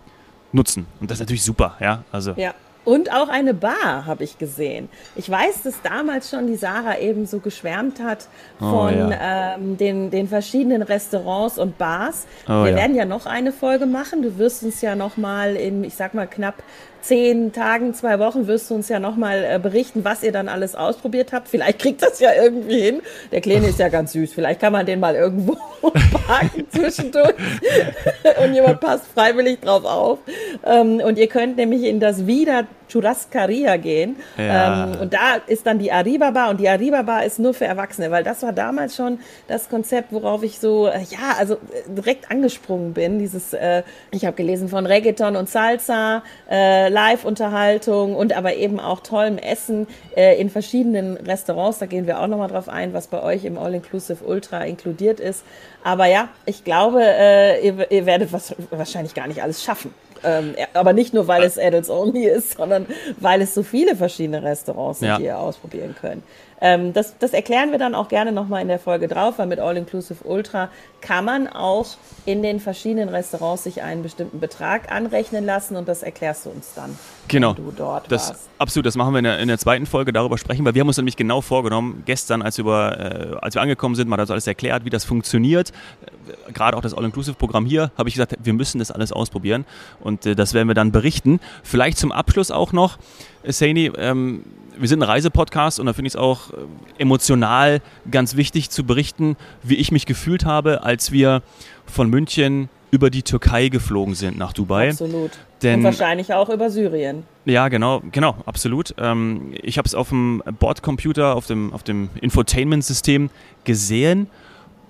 nutzen. 0.51 0.85
Und 0.99 1.09
das 1.09 1.17
ist 1.17 1.21
natürlich 1.21 1.43
super, 1.43 1.77
ja. 1.79 2.03
Also. 2.11 2.33
Ja. 2.35 2.53
Und 2.85 3.13
auch 3.13 3.29
eine 3.29 3.53
Bar 3.53 4.05
habe 4.05 4.23
ich 4.23 4.37
gesehen. 4.37 4.89
Ich 5.15 5.29
weiß, 5.29 5.63
dass 5.63 5.81
damals 5.81 6.29
schon 6.29 6.47
die 6.47 6.55
Sarah 6.55 6.99
eben 6.99 7.25
so 7.25 7.39
geschwärmt 7.39 8.01
hat 8.01 8.27
oh, 8.59 8.69
von 8.69 8.93
oh, 8.93 9.09
ja. 9.11 9.55
ähm, 9.55 9.77
den, 9.77 10.11
den 10.11 10.27
verschiedenen 10.27 10.81
Restaurants 10.81 11.57
und 11.57 11.77
Bars. 11.77 12.25
Oh, 12.47 12.63
Wir 12.63 12.71
ja. 12.71 12.75
werden 12.75 12.95
ja 12.95 13.05
noch 13.05 13.25
eine 13.25 13.51
Folge 13.51 13.85
machen. 13.85 14.21
Du 14.21 14.37
wirst 14.37 14.63
uns 14.63 14.81
ja 14.81 14.95
noch 14.95 15.17
mal 15.17 15.55
in, 15.55 15.83
ich 15.83 15.95
sag 15.95 16.13
mal, 16.13 16.27
knapp 16.27 16.55
zehn 17.03 17.51
Tagen, 17.51 17.93
zwei 17.93 18.17
Wochen 18.19 18.47
wirst 18.47 18.69
du 18.69 18.75
uns 18.75 18.89
ja 18.89 18.99
nochmal 18.99 19.43
äh, 19.43 19.59
berichten, 19.59 20.03
was 20.03 20.23
ihr 20.23 20.31
dann 20.31 20.47
alles 20.47 20.73
ausprobiert 20.73 21.33
habt. 21.33 21.49
Vielleicht 21.49 21.79
kriegt 21.79 22.01
das 22.01 22.19
ja 22.19 22.31
irgendwie 22.33 22.79
hin. 22.79 23.01
Der 23.31 23.41
Kleine 23.41 23.67
ist 23.67 23.79
ja 23.79 23.89
ganz 23.89 24.13
süß. 24.13 24.33
Vielleicht 24.33 24.61
kann 24.61 24.73
man 24.73 24.85
den 24.85 24.99
mal 24.99 25.15
irgendwo 25.15 25.57
parken 26.27 26.65
zwischendurch 26.69 27.35
und 28.43 28.53
jemand 28.53 28.79
passt 28.79 29.05
freiwillig 29.13 29.59
drauf 29.59 29.83
auf. 29.83 30.19
Ähm, 30.65 31.01
und 31.01 31.17
ihr 31.17 31.27
könnt 31.27 31.57
nämlich 31.57 31.83
in 31.83 31.99
das 31.99 32.25
Vida 32.25 32.63
Churrascaria 32.89 33.77
gehen. 33.77 34.17
Ja. 34.37 34.85
Ähm, 34.85 35.01
und 35.01 35.13
da 35.13 35.35
ist 35.47 35.65
dann 35.65 35.79
die 35.79 35.91
Arriba 35.91 36.31
Bar 36.31 36.49
und 36.49 36.59
die 36.59 36.69
Arriba 36.69 37.01
Bar 37.01 37.25
ist 37.25 37.39
nur 37.39 37.53
für 37.53 37.65
Erwachsene, 37.65 38.11
weil 38.11 38.23
das 38.23 38.43
war 38.43 38.53
damals 38.53 38.95
schon 38.95 39.19
das 39.47 39.69
Konzept, 39.69 40.11
worauf 40.11 40.43
ich 40.43 40.59
so, 40.59 40.87
äh, 40.87 40.99
ja, 41.09 41.35
also 41.37 41.55
äh, 41.55 41.57
direkt 41.87 42.31
angesprungen 42.31 42.93
bin. 42.93 43.19
Dieses, 43.19 43.53
äh, 43.53 43.83
ich 44.11 44.25
habe 44.25 44.35
gelesen 44.35 44.69
von 44.69 44.85
Reggaeton 44.85 45.35
und 45.35 45.49
Salsa, 45.49 46.23
äh, 46.49 46.89
Live-Unterhaltung 46.89 48.15
und 48.15 48.33
aber 48.33 48.55
eben 48.55 48.79
auch 48.79 49.01
tollem 49.01 49.37
Essen 49.37 49.87
äh, 50.15 50.39
in 50.39 50.49
verschiedenen 50.49 51.17
Restaurants. 51.17 51.79
Da 51.79 51.85
gehen 51.85 52.07
wir 52.07 52.19
auch 52.19 52.27
nochmal 52.27 52.49
drauf 52.49 52.69
ein, 52.69 52.93
was 52.93 53.07
bei 53.07 53.21
euch 53.21 53.45
im 53.45 53.57
All-Inclusive 53.57 54.23
Ultra 54.23 54.63
inkludiert 54.63 55.19
ist. 55.19 55.43
Aber 55.83 56.05
ja, 56.05 56.29
ich 56.45 56.63
glaube, 56.63 57.01
äh, 57.03 57.65
ihr, 57.65 57.91
ihr 57.91 58.05
werdet 58.05 58.31
was, 58.31 58.55
wahrscheinlich 58.69 59.13
gar 59.13 59.27
nicht 59.27 59.43
alles 59.43 59.63
schaffen. 59.63 59.93
Ähm, 60.23 60.55
aber 60.73 60.93
nicht 60.93 61.13
nur, 61.13 61.27
weil 61.27 61.43
es 61.43 61.57
Adults 61.57 61.89
Only 61.89 62.25
ist, 62.25 62.57
sondern 62.57 62.85
weil 63.19 63.41
es 63.41 63.53
so 63.53 63.63
viele 63.63 63.95
verschiedene 63.95 64.43
Restaurants 64.43 64.99
sind, 64.99 65.09
ja. 65.09 65.17
die 65.17 65.25
ihr 65.25 65.37
ausprobieren 65.37 65.95
könnt. 65.99 66.23
Ähm, 66.61 66.93
das, 66.93 67.17
das 67.19 67.33
erklären 67.33 67.71
wir 67.71 67.77
dann 67.77 67.93
auch 67.93 68.07
gerne 68.07 68.31
nochmal 68.31 68.61
in 68.61 68.69
der 68.69 68.79
Folge 68.79 69.09
drauf, 69.09 69.37
weil 69.37 69.47
mit 69.47 69.59
All 69.59 69.75
Inclusive 69.75 70.23
Ultra 70.23 70.69
kann 71.01 71.25
man 71.25 71.49
auch 71.49 71.87
in 72.25 72.41
den 72.41 72.61
verschiedenen 72.61 73.09
Restaurants 73.09 73.65
sich 73.65 73.81
einen 73.81 74.01
bestimmten 74.01 74.39
Betrag 74.39 74.89
anrechnen 74.89 75.45
lassen 75.45 75.75
und 75.75 75.89
das 75.89 76.03
erklärst 76.03 76.45
du 76.45 76.51
uns 76.51 76.73
dann. 76.73 76.97
Genau. 77.27 77.51
du 77.51 77.73
dort 77.75 78.09
das, 78.09 78.29
warst. 78.29 78.49
Absolut, 78.63 78.85
das 78.85 78.95
machen 78.95 79.13
wir 79.13 79.17
in 79.17 79.25
der, 79.25 79.39
in 79.39 79.49
der, 79.49 79.57
zweiten 79.57 79.85
Folge, 79.85 80.13
darüber 80.13 80.37
sprechen, 80.37 80.63
weil 80.63 80.73
wir 80.73 80.79
haben 80.79 80.87
uns 80.87 80.95
nämlich 80.95 81.17
genau 81.17 81.41
vorgenommen, 81.41 82.03
gestern, 82.05 82.41
als, 82.41 82.59
über, 82.59 82.97
äh, 82.97 83.35
als 83.41 83.55
wir 83.55 83.61
angekommen 83.61 83.93
sind, 83.95 84.07
mal 84.07 84.15
das 84.15 84.31
alles 84.31 84.47
erklärt, 84.47 84.85
wie 84.85 84.89
das 84.89 85.03
funktioniert. 85.03 85.73
Äh, 86.47 86.53
gerade 86.53 86.77
auch 86.77 86.81
das 86.81 86.93
All-Inclusive-Programm 86.93 87.65
hier, 87.65 87.91
habe 87.97 88.07
ich 88.07 88.15
gesagt, 88.15 88.37
wir 88.41 88.53
müssen 88.53 88.79
das 88.79 88.89
alles 88.89 89.11
ausprobieren 89.11 89.65
und 89.99 90.25
äh, 90.25 90.33
das 90.33 90.53
werden 90.53 90.69
wir 90.69 90.75
dann 90.75 90.93
berichten. 90.93 91.41
Vielleicht 91.61 91.97
zum 91.97 92.13
Abschluss 92.13 92.51
auch 92.51 92.71
noch, 92.71 92.99
Saini, 93.45 93.91
ähm, 93.97 94.45
wir 94.77 94.87
sind 94.87 95.03
ein 95.03 95.09
Reisepodcast 95.09 95.81
und 95.81 95.87
da 95.87 95.91
finde 95.91 96.07
ich 96.07 96.13
es 96.13 96.17
auch 96.17 96.51
äh, 96.51 96.55
emotional 96.99 97.81
ganz 98.09 98.37
wichtig 98.37 98.69
zu 98.69 98.85
berichten, 98.85 99.35
wie 99.61 99.75
ich 99.75 99.91
mich 99.91 100.05
gefühlt 100.05 100.45
habe, 100.45 100.83
als 100.83 101.11
wir 101.11 101.41
von 101.85 102.09
München 102.09 102.69
über 102.93 103.09
die 103.09 103.23
Türkei 103.23 103.69
geflogen 103.69 104.13
sind 104.13 104.37
nach 104.37 104.53
Dubai. 104.53 104.91
Absolut. 104.91 105.31
Denn, 105.63 105.79
und 105.79 105.85
wahrscheinlich 105.85 106.31
auch 106.31 106.47
über 106.49 106.69
Syrien. 106.69 107.23
Ja, 107.43 107.67
genau, 107.67 108.03
genau, 108.11 108.35
absolut. 108.45 108.93
Ähm, 108.99 109.55
ich 109.63 109.79
habe 109.79 109.87
es 109.87 109.95
auf 109.95 110.09
dem 110.09 110.43
Bordcomputer, 110.59 111.35
auf 111.35 111.47
dem, 111.47 111.73
auf 111.73 111.81
dem 111.81 112.11
Infotainment-System 112.21 113.31
gesehen 113.63 114.27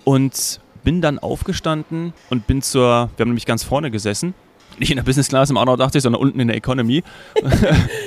und 0.03 0.59
bin 0.83 1.01
dann 1.01 1.17
aufgestanden 1.17 2.11
und 2.29 2.45
bin 2.45 2.61
zur, 2.61 3.09
wir 3.15 3.23
haben 3.23 3.29
nämlich 3.29 3.45
ganz 3.45 3.63
vorne 3.63 3.89
gesessen 3.89 4.33
nicht 4.79 4.89
in 4.89 4.95
der 4.95 5.03
Business 5.03 5.29
Class 5.29 5.51
im 5.51 5.57
A380, 5.57 6.01
sondern 6.01 6.19
unten 6.19 6.39
in 6.39 6.47
der 6.47 6.57
Economy. 6.57 7.03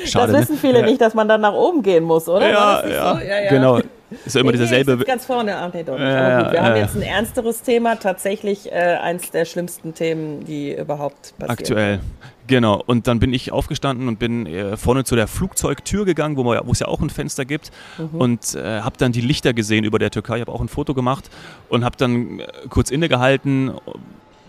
Schade, 0.05 0.33
das 0.33 0.33
ne? 0.33 0.39
wissen 0.41 0.55
ne? 0.55 0.61
viele 0.61 0.81
ja. 0.81 0.87
nicht, 0.87 1.01
dass 1.01 1.15
man 1.15 1.29
dann 1.29 1.41
nach 1.41 1.53
oben 1.53 1.81
gehen 1.81 2.03
muss, 2.03 2.29
oder? 2.29 2.49
Ja, 2.51 2.85
ja. 2.85 3.15
So? 3.15 3.21
ja, 3.21 3.41
ja. 3.41 3.51
genau. 3.51 3.81
Ist 4.25 4.35
ja 4.35 4.41
immer 4.41 4.53
nee, 4.53 4.59
dieselbe. 4.59 4.97
Nee, 4.97 5.05
ganz 5.05 5.25
vorne. 5.25 5.71
Nee, 5.73 5.83
doch 5.83 5.99
nicht. 5.99 6.07
Aber 6.07 6.45
gut, 6.45 6.53
wir 6.53 6.63
haben 6.63 6.77
jetzt 6.77 6.95
ein 6.95 7.03
ernsteres 7.03 7.63
Thema, 7.63 7.97
tatsächlich 7.97 8.71
äh, 8.71 8.99
eins 9.03 9.31
der 9.31 9.45
schlimmsten 9.45 9.95
Themen, 9.95 10.45
die 10.45 10.75
überhaupt 10.75 11.35
passieren. 11.39 11.51
Aktuell. 11.51 12.01
Genau, 12.47 12.81
und 12.87 13.09
dann 13.09 13.19
bin 13.19 13.33
ich 13.33 13.51
aufgestanden 13.51 14.07
und 14.07 14.19
bin 14.19 14.47
äh, 14.47 14.77
vorne 14.77 15.05
zu 15.05 15.17
der 15.17 15.27
Flugzeugtür 15.27 16.05
gegangen, 16.05 16.37
wo, 16.37 16.53
es 16.71 16.79
ja 16.79 16.87
auch 16.87 17.01
ein 17.01 17.11
Fenster 17.11 17.45
gibt 17.45 17.73
mhm. 17.99 18.21
und 18.21 18.55
äh, 18.55 18.81
habe 18.81 18.97
dann 18.99 19.11
die 19.11 19.21
Lichter 19.21 19.53
gesehen 19.53 19.85
über 19.85 19.99
der 19.99 20.11
Türkei. 20.11 20.37
Ich 20.37 20.41
habe 20.43 20.53
auch 20.53 20.61
ein 20.61 20.69
Foto 20.69 20.95
gemacht 20.95 21.29
und 21.69 21.85
habe 21.85 21.97
dann 21.97 22.41
äh, 22.41 22.47
kurz 22.69 22.91
innegehalten, 22.91 23.73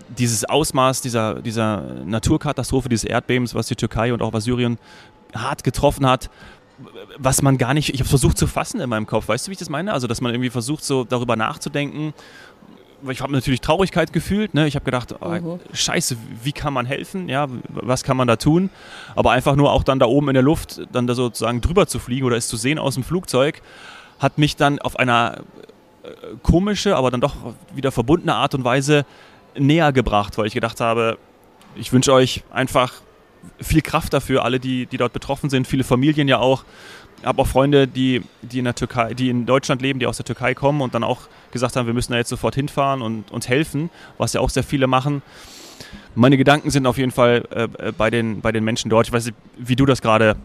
dieses 0.09 0.45
Ausmaß 0.45 1.01
dieser, 1.01 1.41
dieser 1.41 1.81
Naturkatastrophe, 2.05 2.87
dieses 2.87 3.05
Erdbebens, 3.05 3.55
was 3.55 3.67
die 3.67 3.75
Türkei 3.75 4.13
und 4.13 4.21
auch 4.21 4.33
was 4.33 4.43
Syrien 4.43 4.77
hart 5.35 5.63
getroffen 5.63 6.07
hat, 6.07 6.29
was 7.17 7.41
man 7.41 7.57
gar 7.57 7.73
nicht, 7.73 7.93
ich 7.93 7.99
habe 7.99 8.09
versucht 8.09 8.37
zu 8.37 8.47
fassen 8.47 8.79
in 8.79 8.89
meinem 8.89 9.07
Kopf, 9.07 9.27
weißt 9.27 9.47
du, 9.47 9.49
wie 9.49 9.53
ich 9.53 9.59
das 9.59 9.69
meine? 9.69 9.93
Also, 9.93 10.07
dass 10.07 10.21
man 10.21 10.33
irgendwie 10.33 10.49
versucht, 10.49 10.83
so 10.83 11.03
darüber 11.03 11.35
nachzudenken. 11.35 12.13
Ich 13.09 13.21
habe 13.21 13.31
natürlich 13.31 13.61
Traurigkeit 13.61 14.11
gefühlt, 14.11 14.55
ne? 14.55 14.67
ich 14.67 14.75
habe 14.75 14.85
gedacht, 14.85 15.15
oh, 15.19 15.29
mhm. 15.29 15.59
scheiße, 15.71 16.17
wie 16.43 16.51
kann 16.51 16.73
man 16.73 16.87
helfen, 16.87 17.29
ja, 17.29 17.47
was 17.69 18.03
kann 18.03 18.17
man 18.17 18.27
da 18.27 18.37
tun? 18.37 18.71
Aber 19.15 19.31
einfach 19.31 19.55
nur 19.55 19.71
auch 19.71 19.83
dann 19.83 19.99
da 19.99 20.07
oben 20.07 20.29
in 20.29 20.33
der 20.33 20.41
Luft, 20.41 20.81
dann 20.91 21.05
da 21.05 21.13
sozusagen 21.13 21.61
drüber 21.61 21.85
zu 21.85 21.99
fliegen 21.99 22.25
oder 22.25 22.37
es 22.37 22.47
zu 22.47 22.57
sehen 22.57 22.79
aus 22.79 22.95
dem 22.95 23.03
Flugzeug, 23.03 23.61
hat 24.17 24.39
mich 24.39 24.55
dann 24.55 24.79
auf 24.79 24.97
einer 24.97 25.43
äh, 26.03 26.09
komische, 26.41 26.95
aber 26.95 27.11
dann 27.11 27.21
doch 27.21 27.35
wieder 27.75 27.91
verbundene 27.91 28.33
Art 28.33 28.55
und 28.55 28.63
Weise 28.63 29.05
näher 29.55 29.91
gebracht, 29.91 30.37
weil 30.39 30.47
ich 30.47 30.55
gedacht 30.55 30.79
habe, 30.79 31.19
ich 31.75 31.93
wünsche 31.93 32.13
euch 32.13 32.43
einfach 32.51 32.93
viel 33.59 33.81
Kraft 33.81 34.13
dafür, 34.13 34.43
alle, 34.43 34.59
die, 34.59 34.85
die 34.85 34.97
dort 34.97 35.13
betroffen 35.13 35.49
sind, 35.49 35.67
viele 35.67 35.83
Familien 35.83 36.27
ja 36.27 36.39
auch. 36.39 36.63
Ich 37.19 37.25
habe 37.25 37.41
auch 37.41 37.47
Freunde, 37.47 37.87
die, 37.87 38.21
die 38.43 38.59
in 38.59 38.65
der 38.65 38.75
Türkei, 38.75 39.13
die 39.13 39.29
in 39.29 39.45
Deutschland 39.45 39.81
leben, 39.81 39.99
die 39.99 40.05
aus 40.05 40.17
der 40.17 40.25
Türkei 40.25 40.53
kommen 40.53 40.81
und 40.81 40.93
dann 40.93 41.03
auch 41.03 41.21
gesagt 41.51 41.75
haben, 41.75 41.87
wir 41.87 41.93
müssen 41.93 42.11
da 42.11 42.17
jetzt 42.17 42.29
sofort 42.29 42.55
hinfahren 42.55 43.01
und 43.01 43.31
uns 43.31 43.49
helfen, 43.49 43.89
was 44.17 44.33
ja 44.33 44.41
auch 44.41 44.49
sehr 44.49 44.63
viele 44.63 44.87
machen. 44.87 45.23
Meine 46.15 46.37
Gedanken 46.37 46.69
sind 46.69 46.85
auf 46.85 46.97
jeden 46.97 47.11
Fall 47.11 47.43
äh, 47.51 47.91
bei, 47.91 48.09
den, 48.09 48.41
bei 48.41 48.51
den 48.51 48.63
Menschen 48.63 48.89
dort. 48.89 49.07
Ich 49.07 49.13
weiß 49.13 49.25
nicht, 49.25 49.37
wie 49.57 49.75
du 49.75 49.85
das 49.85 50.01
gerade 50.01 50.35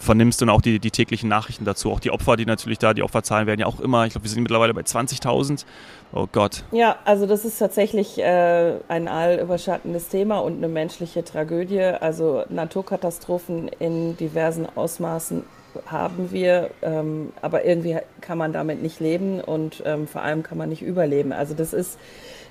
vernimmst 0.00 0.42
und 0.42 0.48
auch 0.48 0.60
die, 0.60 0.80
die 0.80 0.90
täglichen 0.90 1.28
Nachrichten 1.28 1.64
dazu. 1.64 1.92
Auch 1.92 2.00
die 2.00 2.10
Opfer, 2.10 2.36
die 2.36 2.46
natürlich 2.46 2.78
da, 2.78 2.94
die 2.94 3.02
Opferzahlen 3.02 3.46
werden 3.46 3.60
ja 3.60 3.66
auch 3.66 3.80
immer, 3.80 4.06
ich 4.06 4.12
glaube, 4.12 4.24
wir 4.24 4.30
sind 4.30 4.42
mittlerweile 4.42 4.74
bei 4.74 4.80
20.000. 4.80 5.64
Oh 6.12 6.26
Gott. 6.32 6.64
Ja, 6.72 6.96
also 7.04 7.26
das 7.26 7.44
ist 7.44 7.58
tatsächlich 7.58 8.18
äh, 8.18 8.74
ein 8.88 9.06
allüberschattendes 9.06 10.08
Thema 10.08 10.38
und 10.38 10.56
eine 10.56 10.68
menschliche 10.68 11.24
Tragödie. 11.24 11.80
Also 11.80 12.44
Naturkatastrophen 12.48 13.68
in 13.78 14.16
diversen 14.16 14.66
Ausmaßen 14.74 15.44
haben 15.86 16.32
wir, 16.32 16.70
ähm, 16.82 17.32
aber 17.42 17.64
irgendwie 17.64 17.98
kann 18.20 18.38
man 18.38 18.52
damit 18.52 18.82
nicht 18.82 18.98
leben 18.98 19.40
und 19.40 19.82
ähm, 19.86 20.08
vor 20.08 20.22
allem 20.22 20.42
kann 20.42 20.58
man 20.58 20.68
nicht 20.68 20.82
überleben. 20.82 21.32
Also 21.32 21.54
das 21.54 21.72
ist 21.72 21.98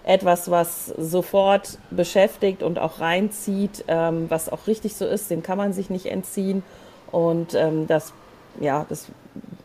etwas, 0.05 0.49
was 0.49 0.85
sofort 0.85 1.77
beschäftigt 1.91 2.63
und 2.63 2.79
auch 2.79 3.01
reinzieht, 3.01 3.83
ähm, 3.87 4.25
was 4.29 4.49
auch 4.49 4.67
richtig 4.67 4.95
so 4.95 5.05
ist, 5.05 5.29
dem 5.29 5.43
kann 5.43 5.57
man 5.57 5.73
sich 5.73 5.89
nicht 5.89 6.05
entziehen. 6.05 6.63
Und 7.11 7.53
ähm, 7.53 7.87
das, 7.87 8.13
ja, 8.59 8.85
das 8.89 9.07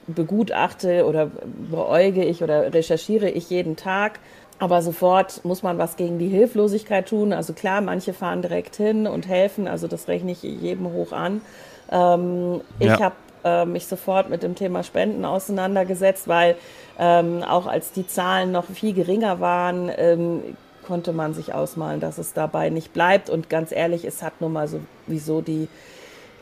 begutachte 0.07 1.07
oder 1.07 1.31
beäuge 1.71 2.25
ich 2.25 2.43
oder 2.43 2.73
recherchiere 2.73 3.29
ich 3.29 3.51
jeden 3.51 3.77
Tag. 3.77 4.21
Aber 4.59 4.83
sofort 4.83 5.45
muss 5.45 5.63
man 5.63 5.79
was 5.79 5.97
gegen 5.97 6.19
die 6.19 6.29
Hilflosigkeit 6.29 7.09
tun. 7.09 7.33
Also 7.33 7.53
klar, 7.53 7.81
manche 7.81 8.13
fahren 8.13 8.41
direkt 8.41 8.77
hin 8.77 9.07
und 9.07 9.27
helfen. 9.27 9.67
Also 9.67 9.89
das 9.89 10.09
rechne 10.09 10.33
ich 10.33 10.43
jedem 10.43 10.93
hoch 10.93 11.13
an. 11.13 11.41
Ähm, 11.91 12.61
ja. 12.79 12.95
Ich 12.95 13.03
habe 13.03 13.17
äh, 13.45 13.65
mich 13.67 13.87
sofort 13.87 14.31
mit 14.31 14.43
dem 14.43 14.55
Thema 14.55 14.83
Spenden 14.83 15.25
auseinandergesetzt, 15.25 16.29
weil 16.29 16.57
ähm, 16.99 17.43
auch 17.43 17.67
als 17.67 17.93
die 17.93 18.07
Zahlen 18.07 18.53
noch 18.53 18.67
viel 18.67 18.95
geringer 18.95 19.41
waren, 19.41 19.91
ähm, 19.97 20.43
konnte 20.87 21.13
man 21.13 21.35
sich 21.35 21.53
ausmalen, 21.53 22.01
dass 22.01 22.19
es 22.19 22.33
dabei 22.33 22.71
nicht 22.71 22.93
bleibt. 22.93 23.31
Und 23.31 23.51
ganz 23.51 23.73
ehrlich, 23.73 24.05
es 24.05 24.23
hat 24.23 24.41
nun 24.41 24.53
mal 24.53 24.69
sowieso 24.69 25.41
die 25.41 25.69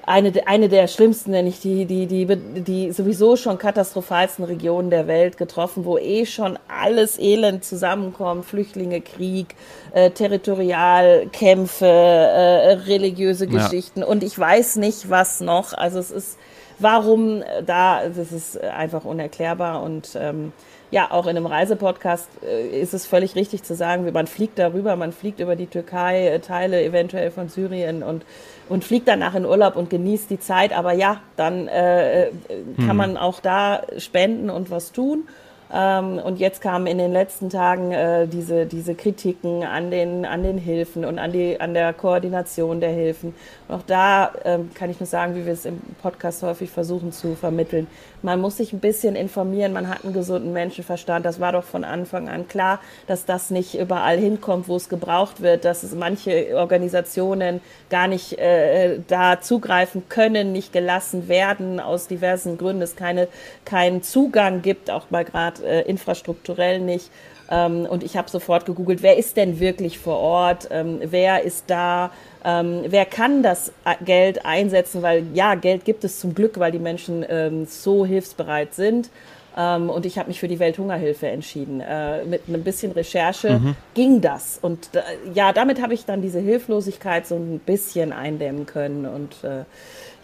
eine, 0.05 0.33
eine 0.47 0.69
der 0.69 0.88
schlimmsten, 0.88 1.31
nenne 1.31 1.49
ich 1.49 1.61
die, 1.61 1.85
die, 1.87 2.07
die, 2.07 2.27
die 2.27 2.91
sowieso 2.93 3.37
schon 3.37 3.59
katastrophalsten 3.59 4.45
Regionen 4.45 4.91
der 4.91 5.07
Welt 5.07 5.37
getroffen, 5.37 5.85
wo 5.85 5.97
eh 5.97 6.27
schon 6.27 6.59
alles 6.69 7.19
Elend 7.19 7.65
zusammenkommt, 7.65 8.45
Flüchtlinge, 8.45 9.01
Krieg, 9.01 9.55
äh, 9.93 10.11
Territorialkämpfe, 10.11 11.87
äh, 11.87 12.73
religiöse 12.87 13.47
Geschichten 13.47 14.01
ja. 14.01 14.07
und 14.07 14.25
ich 14.25 14.37
weiß 14.37 14.77
nicht, 14.77 15.09
was 15.09 15.41
noch. 15.41 15.73
Also 15.73 16.01
es 16.01 16.11
ist, 16.11 16.38
warum 16.81 17.45
da, 17.65 18.09
das 18.09 18.33
ist 18.33 18.61
einfach 18.61 19.05
unerklärbar 19.05 19.83
und 19.83 20.17
ähm, 20.17 20.53
ja, 20.93 21.11
auch 21.11 21.25
in 21.27 21.37
einem 21.37 21.47
Reisepodcast 21.47 22.29
äh, 22.45 22.81
ist 22.81 22.93
es 22.93 23.07
völlig 23.07 23.35
richtig 23.35 23.62
zu 23.62 23.75
sagen, 23.75 24.09
man 24.12 24.27
fliegt 24.27 24.59
darüber, 24.59 24.95
man 24.95 25.12
fliegt 25.12 25.41
über 25.41 25.57
die 25.57 25.67
Türkei, 25.67 26.29
äh, 26.29 26.38
Teile 26.38 26.85
eventuell 26.85 27.31
von 27.31 27.49
Syrien 27.49 28.03
und 28.03 28.27
und 28.68 28.85
fliegt 28.85 29.09
danach 29.09 29.35
in 29.35 29.44
Urlaub 29.44 29.77
und 29.77 29.90
genießt 29.90 30.31
die 30.31 30.40
Zeit. 30.40 30.72
Aber 30.72 30.92
ja, 30.92 31.20
dann 31.37 31.68
äh, 31.68 32.31
kann 32.77 32.90
hm. 32.90 32.96
man 32.96 33.16
auch 33.16 33.40
da 33.40 33.83
spenden 33.98 34.51
und 34.51 34.70
was 34.70 34.92
tun. 34.92 35.29
Ähm, 35.75 36.19
und 36.19 36.39
jetzt 36.39 36.61
kamen 36.61 36.87
in 36.87 36.99
den 36.99 37.13
letzten 37.13 37.49
Tagen 37.49 37.93
äh, 37.93 38.27
diese, 38.27 38.67
diese 38.67 38.95
Kritiken 38.95 39.65
an 39.65 39.91
den, 39.91 40.27
an 40.27 40.43
den 40.43 40.59
Hilfen 40.59 41.05
und 41.05 41.19
an, 41.19 41.33
die, 41.33 41.59
an 41.61 41.73
der 41.73 41.95
Koordination 41.95 42.81
der 42.81 42.91
Hilfen. 42.91 43.35
Und 43.69 43.77
auch 43.77 43.83
da 43.87 44.33
ähm, 44.45 44.71
kann 44.75 44.91
ich 44.91 45.01
nur 45.01 45.07
sagen, 45.07 45.35
wie 45.35 45.47
wir 45.47 45.53
es 45.55 45.65
im 45.65 45.81
Podcast 46.03 46.43
häufig 46.43 46.71
versuchen 46.71 47.11
zu 47.13 47.35
vermitteln. 47.35 47.87
Man 48.21 48.41
muss 48.41 48.59
sich 48.59 48.73
ein 48.73 48.81
bisschen 48.81 49.17
informieren, 49.17 49.73
man 49.73 49.89
hat 49.89 50.05
einen 50.05 50.13
gesunden 50.13 50.53
Menschenverstand. 50.53 51.25
Das 51.25 51.41
war 51.41 51.53
doch 51.53 51.65
von 51.65 51.85
Anfang 51.85 52.29
an 52.29 52.47
klar, 52.47 52.79
dass 53.07 53.25
das 53.25 53.51
nicht 53.51 53.79
überall 53.79 54.19
hinkommt, 54.19 54.69
wo 54.69 54.77
es 54.77 54.91
gebraucht 54.91 55.41
wird, 55.41 55.65
dass 55.65 55.83
es 55.83 55.95
manche 55.95 56.55
Organisationen 56.55 57.61
gar 57.89 58.09
nicht 58.09 58.39
äh, 58.39 59.01
da 59.09 59.41
zugreifen 59.41 60.09
können, 60.09 60.53
nicht 60.53 60.73
gelassen 60.73 61.29
werden, 61.29 61.81
aus 61.81 62.07
diversen 62.07 62.59
Gründen 62.59 62.83
es 62.83 62.95
keine, 62.95 63.27
keinen 63.65 64.03
Zugang 64.03 64.61
gibt, 64.61 64.91
auch 64.91 65.11
mal 65.11 65.25
gerade 65.25 65.62
äh, 65.64 65.83
infrastrukturell 65.83 66.81
nicht. 66.81 67.11
Ähm, 67.51 67.87
und 67.87 68.03
ich 68.03 68.16
habe 68.16 68.31
sofort 68.31 68.66
gegoogelt, 68.66 69.03
wer 69.03 69.16
ist 69.16 69.37
denn 69.37 69.61
wirklich 69.61 69.98
vor 69.98 70.18
Ort, 70.18 70.68
ähm, 70.70 71.01
wer 71.03 71.42
ist 71.42 71.64
da, 71.66 72.11
ähm, 72.44 72.85
wer 72.87 73.05
kann 73.05 73.42
das 73.42 73.72
äh, 73.85 74.03
Geld 74.05 74.46
einsetzen, 74.46 75.03
weil 75.03 75.27
ja, 75.35 75.55
Geld 75.55 75.85
gibt 75.85 76.05
es 76.05 76.20
zum 76.20 76.35
Glück, 76.35 76.59
weil 76.59 76.72
die 76.72 76.79
Menschen 76.79 77.25
ähm, 77.29 77.66
so 77.66 78.07
hilfsbereit 78.07 78.75
sind. 78.75 79.11
Ähm, 79.57 79.90
und 79.90 80.07
ich 80.07 80.18
habe 80.18 80.29
mich 80.29 80.40
für 80.40 80.48
die 80.48 80.59
Welthungerhilfe 80.59 81.27
entschieden. 81.29 81.81
Äh, 81.81 82.25
mit 82.25 82.48
ein 82.48 82.64
bisschen 82.64 82.92
Recherche 82.92 83.59
mhm. 83.59 83.77
ging 83.94 84.20
das. 84.20 84.59
Und 84.62 84.94
äh, 84.94 85.03
ja, 85.35 85.53
damit 85.53 85.83
habe 85.83 85.94
ich 85.94 86.05
dann 86.05 86.22
diese 86.22 86.40
Hilflosigkeit 86.40 87.27
so 87.27 87.37
ein 87.37 87.59
bisschen 87.59 88.12
eindämmen 88.12 88.66
können. 88.66 89.05
Und 89.05 89.44
äh, 89.44 89.64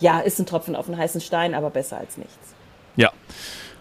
ja, 0.01 0.21
ist 0.21 0.39
ein 0.39 0.47
Tropfen 0.47 0.75
auf 0.75 0.87
den 0.87 0.97
heißen 0.97 1.21
Stein, 1.21 1.55
aber 1.55 1.71
besser 1.71 1.99
als 1.99 2.17
nichts. 2.17 2.55
Ja. 2.97 3.13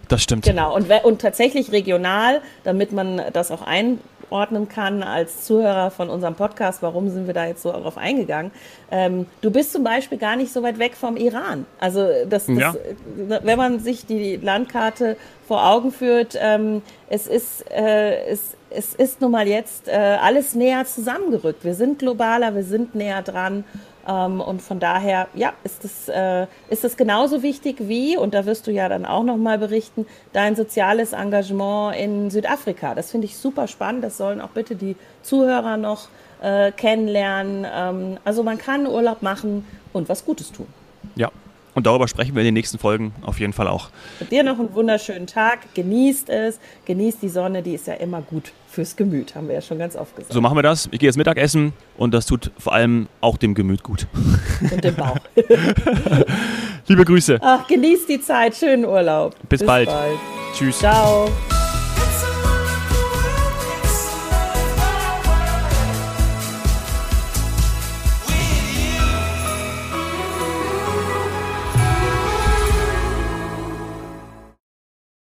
Das 0.08 0.24
stimmt. 0.24 0.46
Genau, 0.46 0.76
und, 0.76 0.90
und 1.04 1.22
tatsächlich 1.22 1.72
regional, 1.72 2.42
damit 2.64 2.92
man 2.92 3.22
das 3.34 3.52
auch 3.52 3.62
einordnen 3.62 4.70
kann 4.70 5.04
als 5.04 5.44
Zuhörer 5.46 5.92
von 5.92 6.10
unserem 6.10 6.36
Podcast, 6.36 6.82
warum 6.82 7.10
sind 7.10 7.28
wir 7.28 7.34
da 7.34 7.46
jetzt 7.46 7.62
so 7.62 7.72
darauf 7.72 7.98
eingegangen? 7.98 8.52
Ähm, 8.90 9.26
du 9.42 9.52
bist 9.52 9.74
zum 9.74 9.84
Beispiel 9.84 10.18
gar 10.18 10.36
nicht 10.36 10.54
so 10.54 10.64
weit 10.64 10.80
weg 10.80 10.96
vom 10.96 11.18
Iran. 11.18 11.66
Also 11.80 12.08
das, 12.30 12.46
das 12.46 12.58
ja. 12.58 12.76
wenn 13.16 13.58
man 13.58 13.80
sich 13.80 14.06
die 14.06 14.38
Landkarte 14.38 15.18
vor 15.48 15.66
Augen 15.66 15.92
führt, 15.92 16.38
ähm, 16.40 16.82
es 17.10 17.28
ist 17.28 17.70
äh, 17.72 18.26
es, 18.28 18.56
es 18.70 18.94
ist 18.94 19.22
nun 19.22 19.32
mal 19.32 19.48
jetzt 19.48 19.88
äh, 19.88 19.92
alles 19.92 20.56
näher 20.56 20.86
zusammengerückt. 20.86 21.64
Wir 21.64 21.74
sind 21.74 22.00
globaler, 22.00 22.56
wir 22.56 22.64
sind 22.64 22.96
näher 22.96 23.22
dran 23.22 23.64
ähm, 24.08 24.40
und 24.40 24.62
von 24.62 24.80
daher, 24.80 25.28
ja, 25.34 25.54
ist 25.64 25.84
es, 25.84 26.08
äh, 26.08 26.48
ist 26.70 26.86
es 26.86 26.96
genauso 26.96 27.44
wichtig 27.44 27.76
wie, 27.80 28.18
und 28.18 28.34
da 28.34 28.46
wirst 28.46 28.68
du 28.68 28.72
ja 28.72 28.88
dann 28.88 29.06
auch 29.06 29.24
nochmal 29.24 29.58
berichten, 29.58 30.06
dein 30.34 30.56
soziales 30.56 31.14
Engagement 31.14 31.96
in 31.98 32.30
Südafrika. 32.32 32.96
Das 32.96 33.12
finde 33.12 33.26
ich 33.26 33.38
super 33.38 33.68
spannend. 33.68 34.04
Das 34.04 34.18
sollen 34.18 34.40
auch 34.40 34.50
bitte 34.50 34.76
die 34.76 34.96
Zuhörer 35.24 35.78
noch 35.78 36.08
äh, 36.42 36.72
kennenlernen. 36.72 37.66
Ähm, 37.70 38.18
also 38.24 38.44
man 38.44 38.58
kann 38.58 38.88
Urlaub 38.88 39.22
machen 39.22 39.66
und 39.92 40.08
was 40.08 40.24
Gutes 40.24 40.52
tun. 40.52 40.68
Ja, 41.16 41.32
und 41.78 41.86
darüber 41.86 42.08
sprechen 42.08 42.34
wir 42.34 42.42
in 42.42 42.46
den 42.46 42.56
nächsten 42.56 42.80
Folgen 42.80 43.14
auf 43.22 43.40
jeden 43.40 43.54
Fall 43.54 43.68
auch. 43.68 43.90
Mit 44.20 44.32
dir 44.32 44.42
noch 44.42 44.58
einen 44.58 44.74
wunderschönen 44.74 45.28
Tag. 45.28 45.60
Genießt 45.76 46.28
es. 46.28 46.60
Genießt 46.86 47.22
die 47.22 47.30
Sonne, 47.30 47.62
die 47.62 47.76
ist 47.76 47.86
ja 47.86 47.94
immer 47.94 48.24
gut 48.24 48.52
fürs 48.68 48.96
Gemüt, 48.96 49.36
haben 49.36 49.48
wir 49.48 49.54
ja 49.54 49.62
schon 49.62 49.78
ganz 49.78 49.96
oft 49.96 50.16
gesagt. 50.16 50.34
So 50.34 50.42
machen 50.42 50.58
wir 50.58 50.64
das. 50.64 50.90
Ich 50.92 50.98
gehe 50.98 51.08
jetzt 51.08 51.18
Mittagessen 51.18 51.74
und 51.96 52.16
das 52.16 52.26
tut 52.26 52.52
vor 52.58 52.74
allem 52.74 53.08
auch 53.22 53.38
dem 53.38 53.54
Gemüt 53.54 53.84
gut. 53.84 54.08
Und 54.72 54.84
dem 54.84 54.96
Bauch. 54.96 55.20
Liebe 56.88 57.06
Grüße. 57.06 57.38
Ach, 57.42 57.68
genießt 57.68 58.10
die 58.10 58.22
Zeit. 58.22 58.56
Schönen 58.56 58.86
Urlaub. 58.86 59.36
Bis, 59.48 59.60
Bis 59.60 59.68
bald. 59.68 59.88
bald. 59.88 60.18
Tschüss. 60.56 60.80
Ciao. 60.80 61.30